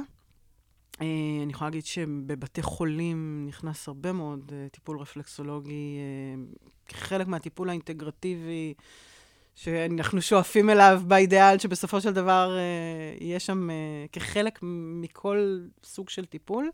אה, 1.01 1.05
אני 1.43 1.51
יכולה 1.51 1.69
להגיד 1.69 1.85
שבבתי 1.85 2.61
חולים 2.61 3.45
נכנס 3.47 3.87
הרבה 3.87 4.11
מאוד 4.11 4.51
אה, 4.53 4.67
טיפול 4.71 4.99
רפלקסולוגי, 4.99 5.97
כחלק 6.85 7.27
מהטיפול 7.27 7.69
האינטגרטיבי, 7.69 8.73
שאנחנו 9.55 10.21
שואפים 10.21 10.69
אליו 10.69 11.01
באידיאל, 11.07 11.59
שבסופו 11.59 12.01
של 12.01 12.13
דבר 12.13 12.57
יהיה 13.21 13.39
שם 13.39 13.69
כחלק 14.11 14.59
מכל 15.01 15.59
סוג 15.83 16.09
של 16.09 16.25
טיפול. 16.25 16.69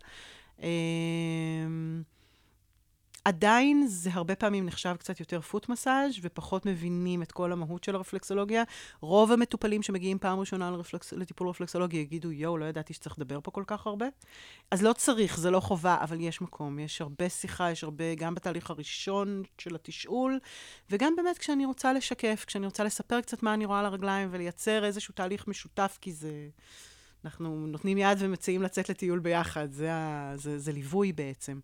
עדיין 3.25 3.87
זה 3.87 4.09
הרבה 4.13 4.35
פעמים 4.35 4.65
נחשב 4.65 4.95
קצת 4.99 5.19
יותר 5.19 5.41
פוט 5.41 5.69
מסאז' 5.69 6.13
ופחות 6.21 6.65
מבינים 6.65 7.21
את 7.23 7.31
כל 7.31 7.51
המהות 7.51 7.83
של 7.83 7.95
הרפלקסולוגיה. 7.95 8.63
רוב 9.01 9.31
המטופלים 9.31 9.83
שמגיעים 9.83 10.19
פעם 10.19 10.39
ראשונה 10.39 10.71
לרפלקס, 10.71 11.13
לטיפול 11.13 11.49
רפלקסולוגי 11.49 11.97
יגידו, 11.97 12.31
יואו, 12.31 12.57
לא 12.57 12.65
ידעתי 12.65 12.93
שצריך 12.93 13.19
לדבר 13.19 13.39
פה 13.43 13.51
כל 13.51 13.63
כך 13.67 13.87
הרבה. 13.87 14.05
אז 14.71 14.83
לא 14.83 14.93
צריך, 14.93 15.37
זה 15.37 15.51
לא 15.51 15.59
חובה, 15.59 15.97
אבל 16.01 16.17
יש 16.19 16.41
מקום. 16.41 16.79
יש 16.79 17.01
הרבה 17.01 17.29
שיחה, 17.29 17.71
יש 17.71 17.83
הרבה, 17.83 18.15
גם 18.15 18.35
בתהליך 18.35 18.69
הראשון 18.69 19.43
של 19.57 19.75
התשאול, 19.75 20.39
וגם 20.89 21.15
באמת 21.15 21.37
כשאני 21.37 21.65
רוצה 21.65 21.93
לשקף, 21.93 22.43
כשאני 22.47 22.65
רוצה 22.65 22.83
לספר 22.83 23.21
קצת 23.21 23.43
מה 23.43 23.53
אני 23.53 23.65
רואה 23.65 23.79
על 23.79 23.85
הרגליים 23.85 24.29
ולייצר 24.31 24.85
איזשהו 24.85 25.13
תהליך 25.13 25.47
משותף, 25.47 25.97
כי 26.01 26.11
זה... 26.11 26.49
אנחנו 27.25 27.67
נותנים 27.67 27.97
יד 27.97 28.17
ומציעים 28.21 28.61
לצאת 28.61 28.89
לטיול 28.89 29.19
ביחד, 29.19 29.71
זה, 29.71 29.93
ה, 29.93 30.33
זה, 30.35 30.59
זה 30.59 30.71
ליווי 30.71 31.13
בעצם. 31.13 31.59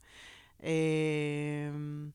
אמ, 0.64 2.10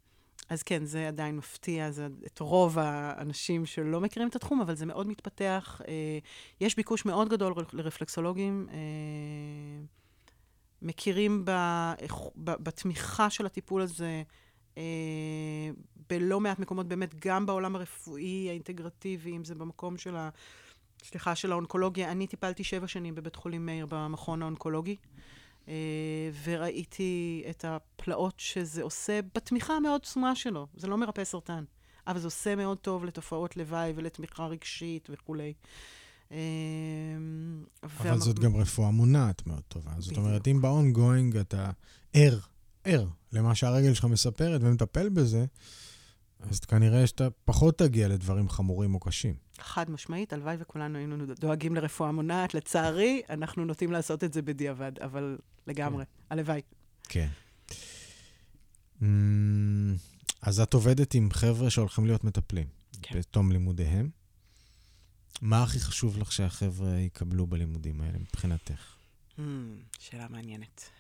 אז 0.48 0.62
כן, 0.62 0.85
זה 0.85 1.09
עדיין 1.09 1.37
מפתיע, 1.37 1.90
זה 1.90 2.09
את 2.26 2.38
רוב 2.38 2.78
האנשים 2.78 3.66
שלא 3.66 4.00
מכירים 4.00 4.28
את 4.28 4.37
התחום, 4.37 4.61
אבל 4.61 4.74
זה 4.74 4.87
מאוד 4.87 5.07
מתפתח. 5.07 5.81
אה, 5.88 6.18
יש 6.61 6.76
ביקוש 6.76 7.05
מאוד 7.05 7.28
גדול 7.28 7.55
לרפלקסולוגים. 7.72 8.66
אה, 8.70 8.76
מכירים 10.83 11.44
ב, 11.44 11.50
ב, 12.37 12.50
בתמיכה 12.50 13.31
של 13.31 13.46
הטיפול 13.46 13.83
הזה 13.83 14.22
אה, 14.78 15.70
בלא 16.09 16.40
מעט 16.40 16.59
מקומות, 16.59 16.88
באמת, 16.88 17.26
גם 17.26 17.46
בעולם 17.46 17.76
הרפואי 17.76 18.48
האינטגרטיבי, 18.48 19.37
אם 19.37 19.44
זה 19.44 19.55
במקום 19.55 19.98
של 19.98 20.16
ה... 20.16 20.31
סליחה, 21.05 21.35
של 21.35 21.52
האונקולוגיה. 21.52 22.12
אני 22.12 22.26
טיפלתי 22.26 22.64
שבע 22.64 22.87
שנים 22.87 23.14
בבית 23.14 23.37
חולים 23.37 23.66
מאיר 23.66 23.87
במכון 23.88 24.42
האונקולוגי. 24.42 24.96
אה, 25.68 25.75
וראיתי 26.44 27.44
את 27.51 27.64
הפלאות 27.68 28.35
שזה 28.37 28.83
עושה 28.83 29.20
בתמיכה 29.35 29.72
המאוד 29.75 30.03
צנועה 30.05 30.35
שלו. 30.35 30.66
זה 30.75 30.87
לא 30.87 30.98
מרפא 30.98 31.25
סרטן, 31.25 31.64
אבל 32.07 32.18
זה 32.18 32.27
עושה 32.27 32.57
מאוד 32.57 32.79
טוב 32.79 33.05
לתופעות 33.05 33.57
לוואי 33.57 33.92
ולתמיכה 33.96 34.46
רגשית 34.46 35.09
וכולי. 35.12 35.53
אה, 36.33 36.38
אבל 37.83 38.11
והמ- 38.11 38.18
זאת 38.18 38.38
גם 38.38 38.57
רפואה 38.57 38.90
מונעת 38.90 39.46
מאוד 39.46 39.62
טובה. 39.68 39.90
זאת 39.98 40.11
בדיוק. 40.12 40.27
אומרת, 40.27 40.48
אם 40.48 40.61
ב-ongoing 40.62 41.40
אתה 41.40 41.70
ער, 42.12 42.38
ער 42.85 43.07
למה 43.33 43.55
שהרגל 43.55 43.94
שלך 43.94 44.05
מספרת 44.05 44.61
ומטפל 44.64 45.09
בזה, 45.09 45.44
אז 46.50 46.61
כנראה 46.61 47.07
שאתה 47.07 47.28
פחות 47.44 47.78
תגיע 47.78 48.09
לדברים 48.09 48.48
חמורים 48.48 48.94
או 48.94 49.00
קשים. 49.00 49.35
חד 49.59 49.90
משמעית, 49.90 50.33
הלוואי 50.33 50.57
וכולנו 50.59 50.98
היינו 50.98 51.26
דואגים 51.26 51.74
לרפואה 51.74 52.12
מונעת. 52.12 52.55
לצערי, 52.55 53.22
אנחנו 53.31 53.64
נוטים 53.64 53.92
לעשות 53.92 54.24
את 54.24 54.33
זה 54.33 54.42
בדיעבד, 54.42 54.92
אבל 54.98 55.38
לגמרי, 55.66 56.05
הלוואי. 56.31 56.61
כן. 57.09 57.28
Mm, 59.00 59.05
אז 60.42 60.61
את 60.61 60.74
עובדת 60.74 61.14
עם 61.14 61.28
חבר'ה 61.31 61.70
שהולכים 61.70 62.07
להיות 62.07 62.24
מטפלים 62.24 62.66
כן. 63.02 63.18
בתום 63.18 63.52
לימודיהם. 63.52 64.11
מה 65.42 65.62
הכי 65.62 65.81
חשוב 65.81 66.18
לך 66.18 66.33
שהחבר'ה 66.33 66.98
יקבלו 66.98 67.46
בלימודים 67.46 68.00
האלה 68.00 68.18
מבחינתך? 68.18 68.96
Hmm, 69.38 69.40
שאלה 69.98 70.26
מעניינת. 70.31 70.90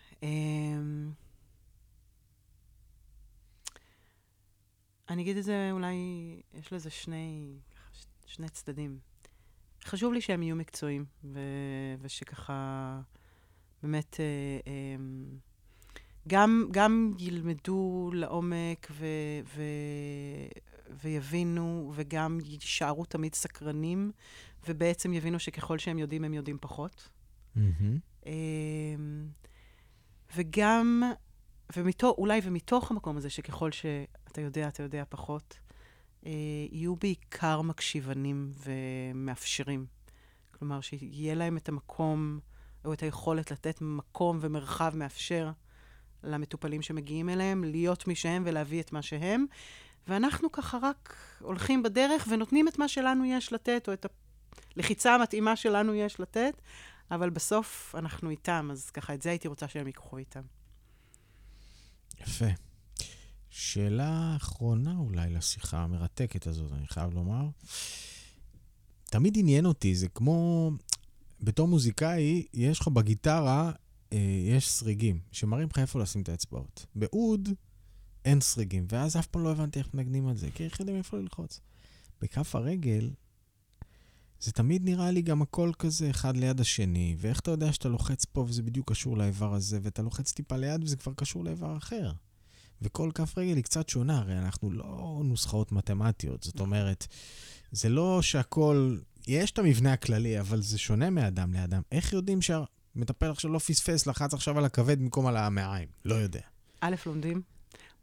אני 5.12 5.22
אגיד 5.22 5.36
את 5.36 5.44
זה, 5.44 5.68
אולי 5.72 5.94
יש 6.54 6.72
לזה 6.72 6.90
שני, 6.90 7.56
ש- 7.92 8.04
שני 8.26 8.48
צדדים. 8.48 8.98
חשוב 9.84 10.12
לי 10.12 10.20
שהם 10.20 10.42
יהיו 10.42 10.56
מקצועיים, 10.56 11.04
ו- 11.24 11.94
ושככה 12.00 13.00
באמת 13.82 14.16
אה, 14.20 14.72
אמ, 14.72 15.38
גם, 16.28 16.68
גם 16.70 17.12
ילמדו 17.18 18.10
לעומק 18.14 18.88
ו- 18.90 19.06
ו- 19.56 19.62
ויבינו, 21.02 21.92
וגם 21.94 22.38
יישארו 22.44 23.04
תמיד 23.04 23.34
סקרנים, 23.34 24.12
ובעצם 24.68 25.12
יבינו 25.12 25.38
שככל 25.38 25.78
שהם 25.78 25.98
יודעים, 25.98 26.24
הם 26.24 26.34
יודעים 26.34 26.58
פחות. 26.60 27.08
אמ, 28.26 28.32
וגם, 30.36 31.02
ומתוך, 31.76 32.18
אולי 32.18 32.40
ומתוך 32.44 32.90
המקום 32.90 33.16
הזה, 33.16 33.30
שככל 33.30 33.70
שאתה 34.32 34.40
יודע, 34.40 34.68
אתה 34.68 34.82
יודע 34.82 35.04
פחות, 35.08 35.58
אה, 36.26 36.30
יהיו 36.70 36.96
בעיקר 36.96 37.62
מקשיבנים 37.62 38.52
ומאפשרים. 38.64 39.86
כלומר, 40.50 40.80
שיהיה 40.80 41.34
להם 41.34 41.56
את 41.56 41.68
המקום, 41.68 42.40
או 42.84 42.92
את 42.92 43.02
היכולת 43.02 43.50
לתת 43.50 43.78
מקום 43.80 44.38
ומרחב 44.40 44.96
מאפשר 44.96 45.50
למטופלים 46.22 46.82
שמגיעים 46.82 47.28
אליהם, 47.28 47.64
להיות 47.64 48.06
מי 48.06 48.14
שהם 48.14 48.42
ולהביא 48.46 48.80
את 48.80 48.92
מה 48.92 49.02
שהם. 49.02 49.46
ואנחנו 50.08 50.52
ככה 50.52 50.78
רק 50.82 51.16
הולכים 51.40 51.82
בדרך 51.82 52.26
ונותנים 52.30 52.68
את 52.68 52.78
מה 52.78 52.88
שלנו 52.88 53.24
יש 53.24 53.52
לתת, 53.52 53.88
או 53.88 53.92
את 53.92 54.06
הלחיצה 54.76 55.14
המתאימה 55.14 55.56
שלנו 55.56 55.94
יש 55.94 56.20
לתת, 56.20 56.62
אבל 57.10 57.30
בסוף 57.30 57.94
אנחנו 57.98 58.30
איתם, 58.30 58.68
אז 58.72 58.90
ככה, 58.90 59.14
את 59.14 59.22
זה 59.22 59.30
הייתי 59.30 59.48
רוצה 59.48 59.68
שהם 59.68 59.86
ייקחו 59.86 60.18
איתם. 60.18 60.42
יפה. 62.20 62.71
שאלה 63.54 64.36
אחרונה 64.36 64.96
אולי 64.98 65.30
לשיחה 65.30 65.78
המרתקת 65.78 66.46
הזאת, 66.46 66.72
אני 66.72 66.86
חייב 66.86 67.14
לומר. 67.14 67.48
תמיד 69.04 69.38
עניין 69.38 69.66
אותי, 69.66 69.94
זה 69.94 70.08
כמו... 70.08 70.70
בתור 71.40 71.68
מוזיקאי, 71.68 72.46
יש 72.54 72.80
לך 72.80 72.88
בגיטרה, 72.88 73.72
אה, 74.12 74.18
יש 74.48 74.70
סריגים, 74.70 75.20
שמראים 75.32 75.68
לך 75.68 75.78
איפה 75.78 76.00
לשים 76.00 76.22
את 76.22 76.28
האצבעות. 76.28 76.86
באוד 76.94 77.48
אין 78.24 78.40
סריגים, 78.40 78.86
ואז 78.88 79.16
אף 79.16 79.26
פעם 79.26 79.42
לא 79.42 79.52
הבנתי 79.52 79.78
איך 79.78 79.94
מנגנים 79.94 80.26
על 80.26 80.36
זה, 80.36 80.50
כי 80.54 80.64
איך 80.64 80.80
יודעים 80.80 80.98
איפה 80.98 81.16
ללחוץ. 81.16 81.60
בכף 82.20 82.54
הרגל, 82.54 83.10
זה 84.40 84.52
תמיד 84.52 84.84
נראה 84.84 85.10
לי 85.10 85.22
גם 85.22 85.42
הכל 85.42 85.72
כזה 85.78 86.10
אחד 86.10 86.36
ליד 86.36 86.60
השני, 86.60 87.16
ואיך 87.18 87.40
אתה 87.40 87.50
יודע 87.50 87.72
שאתה 87.72 87.88
לוחץ 87.88 88.24
פה 88.24 88.40
וזה 88.48 88.62
בדיוק 88.62 88.90
קשור 88.90 89.16
לאיבר 89.18 89.54
הזה, 89.54 89.78
ואתה 89.82 90.02
לוחץ 90.02 90.32
טיפה 90.32 90.56
ליד 90.56 90.84
וזה 90.84 90.96
כבר 90.96 91.12
קשור 91.14 91.44
לאיבר 91.44 91.76
אחר. 91.76 92.12
וכל 92.82 93.10
כף 93.14 93.38
רגל 93.38 93.56
היא 93.56 93.64
קצת 93.64 93.88
שונה, 93.88 94.18
הרי 94.18 94.38
אנחנו 94.38 94.70
לא 94.70 95.20
נוסחאות 95.24 95.72
מתמטיות, 95.72 96.42
זאת 96.42 96.60
אומרת, 96.60 97.06
זה 97.72 97.88
לא 97.88 98.22
שהכל, 98.22 98.96
יש 99.28 99.50
את 99.50 99.58
המבנה 99.58 99.92
הכללי, 99.92 100.40
אבל 100.40 100.62
זה 100.62 100.78
שונה 100.78 101.10
מאדם 101.10 101.52
לאדם. 101.54 101.82
איך 101.92 102.12
יודעים 102.12 102.42
שהמטפל 102.42 103.30
עכשיו 103.30 103.50
לא 103.50 103.58
פספס, 103.58 104.06
לחץ 104.06 104.34
עכשיו 104.34 104.58
על 104.58 104.64
הכבד 104.64 104.98
במקום 104.98 105.26
על 105.26 105.36
המעיים? 105.36 105.88
לא 106.04 106.14
יודע. 106.14 106.40
א', 106.80 106.94
לומדים. 107.06 107.42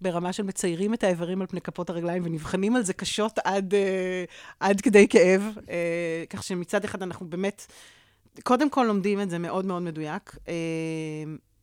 ברמה 0.02 0.34
של 0.34 0.44
מציירים 0.44 0.94
את 0.94 1.04
האיברים 1.04 1.42
על 1.42 1.48
פני 1.48 1.62
כפות 1.62 1.90
הרגליים 1.90 2.24
ונבחנים 2.26 2.76
על 2.76 2.84
זה 2.84 2.94
קשות 2.94 3.40
עד, 3.44 3.74
אה, 3.74 4.24
עד 4.60 4.82
כדי 4.82 5.08
כאב. 5.08 5.42
אה, 5.70 6.24
כך 6.30 6.44
שמצד 6.44 6.86
אחד 6.86 7.04
אנחנו 7.04 7.30
באמת, 7.30 7.66
קודם 8.44 8.70
כל 8.70 8.86
לומדים 8.88 9.22
את 9.22 9.30
זה 9.30 9.38
מאוד 9.38 9.66
מאוד 9.66 9.82
מדויק, 9.82 10.38
אה, 10.48 10.54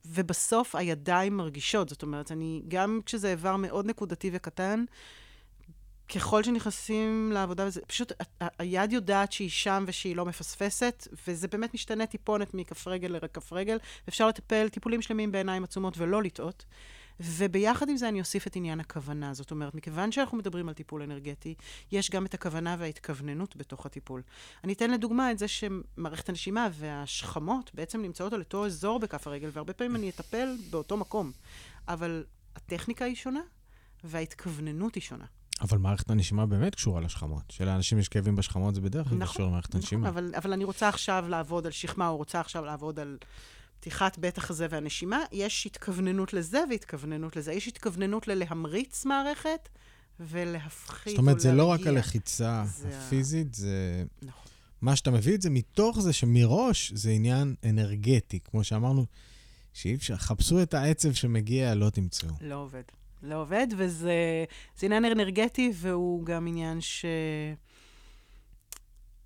ובסוף 0.09 0.75
הידיים 0.75 1.37
מרגישות. 1.37 1.89
זאת 1.89 2.03
אומרת, 2.03 2.31
אני, 2.31 2.61
גם 2.67 2.99
כשזה 3.05 3.31
איבר 3.31 3.55
מאוד 3.55 3.85
נקודתי 3.85 4.29
וקטן, 4.33 4.85
ככל 6.15 6.43
שנכנסים 6.43 7.31
לעבודה, 7.33 7.67
וזה, 7.67 7.81
פשוט 7.87 8.11
היד 8.59 8.91
יודעת 8.91 9.31
שהיא 9.31 9.49
שם 9.49 9.83
ושהיא 9.87 10.15
לא 10.15 10.25
מפספסת, 10.25 11.07
וזה 11.27 11.47
באמת 11.47 11.73
משתנה 11.73 12.05
טיפונת 12.05 12.53
מכף 12.53 12.87
רגל 12.87 13.07
לכף 13.07 13.53
רגל. 13.53 13.77
אפשר 14.09 14.27
לטפל 14.27 14.69
טיפולים 14.69 15.01
שלמים 15.01 15.31
בעיניים 15.31 15.63
עצומות 15.63 15.97
ולא 15.97 16.23
לטעות. 16.23 16.65
וביחד 17.19 17.89
עם 17.89 17.97
זה 17.97 18.09
אני 18.09 18.19
אוסיף 18.19 18.47
את 18.47 18.55
עניין 18.55 18.79
הכוונה. 18.79 19.33
זאת 19.33 19.51
אומרת, 19.51 19.75
מכיוון 19.75 20.11
שאנחנו 20.11 20.37
מדברים 20.37 20.69
על 20.69 20.73
טיפול 20.73 21.01
אנרגטי, 21.01 21.55
יש 21.91 22.11
גם 22.11 22.25
את 22.25 22.33
הכוונה 22.33 22.75
וההתכווננות 22.79 23.55
בתוך 23.55 23.85
הטיפול. 23.85 24.21
אני 24.63 24.73
אתן 24.73 24.91
לדוגמה 24.91 25.31
את 25.31 25.39
זה 25.39 25.47
שמערכת 25.47 26.29
הנשימה 26.29 26.67
והשכמות 26.71 27.71
בעצם 27.73 28.01
נמצאות 28.01 28.33
על 28.33 28.39
אותו 28.39 28.65
אזור 28.65 28.99
בכף 28.99 29.27
הרגל, 29.27 29.49
והרבה 29.53 29.73
פעמים 29.73 29.95
אני 29.95 30.09
אטפל 30.09 30.57
באותו 30.69 30.97
מקום. 30.97 31.31
אבל 31.87 32.25
הטכניקה 32.55 33.05
היא 33.05 33.15
שונה, 33.15 33.41
וההתכווננות 34.03 34.95
היא 34.95 35.03
שונה. 35.03 35.25
אבל 35.61 35.77
מערכת 35.77 36.09
הנשימה 36.09 36.45
באמת 36.45 36.75
קשורה 36.75 37.01
לשכמות. 37.01 37.43
שלאנשים 37.49 37.99
יש 37.99 38.07
כאבים 38.07 38.35
בשכמות, 38.35 38.75
זה 38.75 38.81
בדרך 38.81 39.07
כלל 39.07 39.17
נכון, 39.17 39.33
קשור 39.33 39.47
למערכת 39.47 39.69
נכון, 39.69 39.81
הנשימה. 39.81 40.09
אבל, 40.09 40.31
אבל 40.37 40.53
אני 40.53 40.63
רוצה 40.63 40.89
עכשיו 40.89 41.25
לעבוד 41.29 41.65
על 41.65 41.71
שכמה, 41.71 42.07
או 42.07 42.17
רוצה 42.17 42.39
עכשיו 42.39 42.65
לעבוד 42.65 42.99
על 42.99 43.17
פתיחת 43.79 44.17
בית 44.17 44.37
החזה 44.37 44.67
והנשימה. 44.69 45.23
יש 45.31 45.65
התכווננות 45.65 46.33
לזה 46.33 46.63
והתכווננות 46.69 47.35
לזה. 47.35 47.53
יש 47.53 47.67
התכווננות 47.67 48.27
ללהמריץ 48.27 49.05
מערכת 49.05 49.69
ולהפחית 50.19 51.11
זאת 51.11 51.19
אומרת, 51.19 51.39
זה 51.39 51.53
לא 51.53 51.65
רק. 51.65 51.87
הלחיצה 51.87 52.63
זה 52.65 52.99
הפיזית, 52.99 53.53
זה... 53.53 54.03
נכון. 54.21 54.43
מה 54.81 54.95
שאתה 54.95 55.11
מביא 55.11 55.35
את 55.35 55.41
זה 55.41 55.49
מתוך 55.49 55.99
זה 56.01 56.13
שמראש 56.13 56.91
זה 56.95 57.09
עניין 57.09 57.55
אנרגטי. 57.65 58.39
כמו 58.39 58.63
שאמרנו, 58.63 59.05
שאי 59.73 59.95
אפשר, 59.95 60.15
חפשו 60.15 60.61
את 60.61 60.73
העצב 60.73 61.13
שמגיע, 61.13 61.75
לא 61.75 61.89
תמצאו. 61.89 62.29
לא 62.41 62.55
עובד. 62.55 62.83
לא 63.23 63.41
עובד, 63.41 63.67
וזה 63.77 64.45
זה 64.77 64.85
עניין 64.85 65.05
אנרגטי, 65.05 65.71
והוא 65.75 66.25
גם 66.25 66.47
עניין 66.47 66.81
ש... 66.81 67.05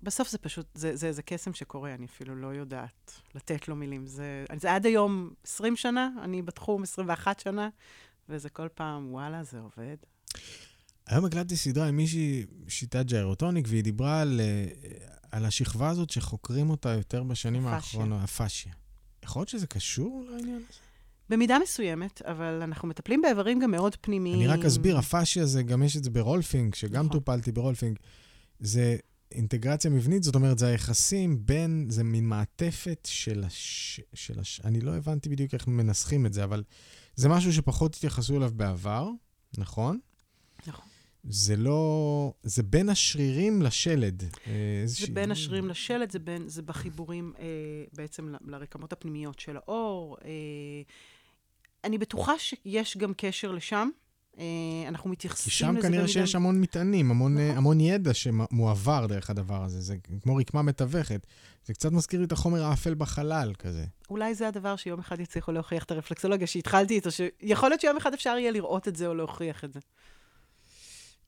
בסוף 0.02 0.30
זה 0.30 0.38
פשוט, 0.38 0.66
זה, 0.74 0.96
זה, 0.96 1.12
זה 1.12 1.22
קסם 1.22 1.54
שקורה, 1.54 1.94
אני 1.94 2.06
אפילו 2.06 2.36
לא 2.36 2.46
יודעת 2.46 3.20
לתת 3.34 3.68
לו 3.68 3.76
מילים. 3.76 4.06
זה, 4.06 4.44
זה 4.56 4.74
עד 4.74 4.86
היום 4.86 5.30
20 5.44 5.76
שנה, 5.76 6.10
אני 6.22 6.42
בתחום 6.42 6.82
21 6.82 7.40
שנה, 7.40 7.68
וזה 8.28 8.48
כל 8.48 8.68
פעם, 8.74 9.12
וואלה, 9.12 9.44
זה 9.44 9.58
עובד. 9.58 9.96
היום 11.06 11.24
הקלטתי 11.24 11.56
סדרה 11.56 11.88
עם 11.88 11.96
מישהי, 11.96 12.46
שיטת 12.68 13.06
ג'יירוטוניק, 13.06 13.66
והיא 13.68 13.82
דיברה 13.82 14.20
על, 14.20 14.40
אה, 14.40 14.66
על 15.30 15.44
השכבה 15.44 15.88
הזאת 15.88 16.10
שחוקרים 16.10 16.70
אותה 16.70 16.90
יותר 16.90 17.22
בשנים 17.22 17.66
הפאשיה. 17.66 17.76
האחרונות, 17.76 18.20
הפאשיה. 18.22 18.72
יכול 19.24 19.40
להיות 19.40 19.48
שזה 19.48 19.66
קשור 19.66 20.24
לעניין 20.30 20.56
הזה? 20.56 20.78
במידה 21.28 21.58
מסוימת, 21.62 22.22
אבל 22.22 22.62
אנחנו 22.62 22.88
מטפלים 22.88 23.22
באיברים 23.22 23.58
גם 23.58 23.70
מאוד 23.70 23.96
פנימיים. 24.00 24.34
אני 24.34 24.46
רק 24.46 24.64
אסביר, 24.64 24.98
הפאשיה 24.98 25.46
זה, 25.46 25.62
גם 25.62 25.82
יש 25.82 25.96
את 25.96 26.04
זה 26.04 26.10
ברולפינג, 26.10 26.74
שגם 26.74 27.06
נכון. 27.06 27.18
טופלתי 27.18 27.52
ברולפינג. 27.52 27.98
זה 28.60 28.96
אינטגרציה 29.34 29.90
מבנית, 29.90 30.22
זאת 30.22 30.34
אומרת, 30.34 30.58
זה 30.58 30.66
היחסים 30.66 31.46
בין, 31.46 31.86
זה 31.88 32.04
מין 32.04 32.28
מעטפת 32.28 33.08
של 33.10 33.44
הש... 33.44 34.00
של 34.14 34.40
הש... 34.40 34.60
אני 34.64 34.80
לא 34.80 34.96
הבנתי 34.96 35.28
בדיוק 35.28 35.54
איך 35.54 35.68
מנסחים 35.68 36.26
את 36.26 36.32
זה, 36.32 36.44
אבל 36.44 36.62
זה 37.16 37.28
משהו 37.28 37.52
שפחות 37.52 37.94
התייחסו 37.94 38.36
אליו 38.36 38.50
בעבר, 38.56 39.08
נכון? 39.58 39.98
נכון. 40.66 40.84
זה 41.24 41.56
לא... 41.56 42.32
זה 42.42 42.62
בין 42.62 42.88
השרירים 42.88 43.62
לשלד. 43.62 44.22
אה, 44.22 44.28
זה 44.46 44.82
איזושהי- 44.82 45.10
בין 45.10 45.30
השרירים 45.30 45.68
לשלד, 45.68 46.10
זה, 46.12 46.18
בין, 46.18 46.48
זה 46.48 46.62
בחיבורים 46.62 47.32
אה, 47.38 47.44
בעצם 47.92 48.28
ל- 48.28 48.50
לרקמות 48.50 48.92
הפנימיות 48.92 49.38
של 49.38 49.56
האור. 49.56 50.16
אה, 50.24 50.30
אני 51.84 51.98
בטוחה 51.98 52.32
שיש 52.38 52.96
גם 52.96 53.12
קשר 53.16 53.52
לשם, 53.52 53.88
אנחנו 54.88 55.10
מתייחסים 55.10 55.44
כי 55.44 55.50
לזה 55.50 55.58
שם 55.58 55.68
במידה... 55.68 55.88
כנראה 55.88 56.08
שיש 56.08 56.34
המון 56.34 56.60
מטענים, 56.60 57.10
המון, 57.10 57.38
נכון. 57.38 57.56
המון 57.56 57.80
ידע 57.80 58.14
שמועבר 58.14 59.06
דרך 59.06 59.30
הדבר 59.30 59.64
הזה. 59.64 59.80
זה 59.80 59.96
כמו 60.22 60.36
רקמה 60.36 60.62
מתווכת. 60.62 61.26
זה 61.64 61.74
קצת 61.74 61.92
מזכיר 61.92 62.20
לי 62.20 62.26
את 62.26 62.32
החומר 62.32 62.64
האפל 62.64 62.94
בחלל 62.94 63.52
כזה. 63.58 63.84
אולי 64.10 64.34
זה 64.34 64.48
הדבר 64.48 64.76
שיום 64.76 65.00
אחד 65.00 65.20
יצליחו 65.20 65.52
להוכיח 65.52 65.84
את 65.84 65.90
הרפלקסולוגיה 65.90 66.46
שהתחלתי 66.46 66.94
איתו, 66.94 67.10
שיכול 67.10 67.68
להיות 67.68 67.80
שיום 67.80 67.96
אחד 67.96 68.14
אפשר 68.14 68.36
יהיה 68.38 68.50
לראות 68.50 68.88
את 68.88 68.96
זה 68.96 69.06
או 69.06 69.14
להוכיח 69.14 69.64
את 69.64 69.72
זה. 69.72 69.80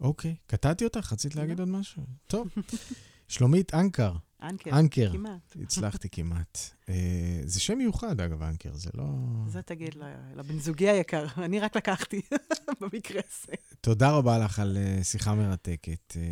אוקיי, 0.00 0.34
קטעתי 0.46 0.84
אותך, 0.84 1.12
רצית 1.12 1.36
להגיד 1.36 1.60
עוד 1.60 1.68
משהו? 1.68 2.02
טוב. 2.26 2.48
שלומית 3.28 3.74
אנקר, 3.74 4.12
אנקר. 4.42 4.78
אנקר. 4.78 5.12
כמעט. 5.12 5.56
הצלחתי 5.62 6.08
כמעט. 6.08 6.58
אה, 6.88 7.40
זה 7.44 7.60
שם 7.60 7.78
מיוחד, 7.78 8.20
אגב, 8.20 8.42
אנקר, 8.42 8.74
זה 8.74 8.90
לא... 8.94 9.04
זה 9.48 9.62
תגיד 9.62 9.94
לבן 10.36 10.58
זוגי 10.58 10.88
היקר, 10.88 11.26
אני 11.44 11.60
רק 11.60 11.76
לקחתי 11.76 12.20
במקרה 12.80 13.20
הזה. 13.30 13.52
תודה 13.80 14.10
רבה 14.10 14.38
לך 14.38 14.58
על 14.58 14.76
אה, 14.76 15.04
שיחה 15.04 15.34
מרתקת. 15.34 16.16
אה, 16.16 16.22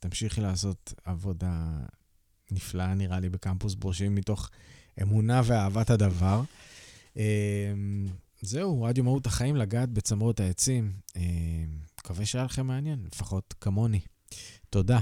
תמשיכי 0.00 0.40
לעשות 0.40 0.94
עבודה 1.04 1.78
נפלאה, 2.50 2.94
נראה 2.94 3.20
לי, 3.20 3.28
בקמפוס 3.28 3.74
ברושים, 3.74 4.14
מתוך 4.14 4.50
אמונה 5.02 5.40
ואהבת 5.44 5.90
הדבר. 5.90 6.42
זהו, 8.42 8.82
רדיו 8.82 9.04
מהות 9.04 9.26
החיים, 9.26 9.56
לגעת 9.56 9.88
בצמרות 9.88 10.40
העצים. 10.40 10.92
מקווה 11.98 12.26
שהיה 12.26 12.44
לכם 12.44 12.66
מעניין, 12.66 13.04
לפחות 13.12 13.54
כמוני. 13.60 14.00
תודה. 14.70 14.98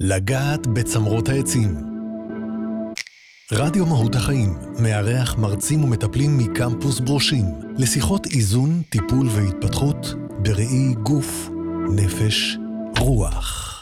לגעת 0.00 0.66
בצמרות 0.66 1.28
העצים. 1.28 1.76
רדיו 3.52 3.86
מהות 3.86 4.14
החיים 4.14 4.58
מארח 4.78 5.38
מרצים 5.38 5.84
ומטפלים 5.84 6.38
מקמפוס 6.38 7.00
ברושים 7.00 7.44
לשיחות 7.78 8.26
איזון, 8.26 8.82
טיפול 8.90 9.28
והתפתחות 9.28 10.14
בראי 10.42 10.94
גוף, 11.02 11.48
נפש, 11.96 12.56
רוח. 12.98 13.73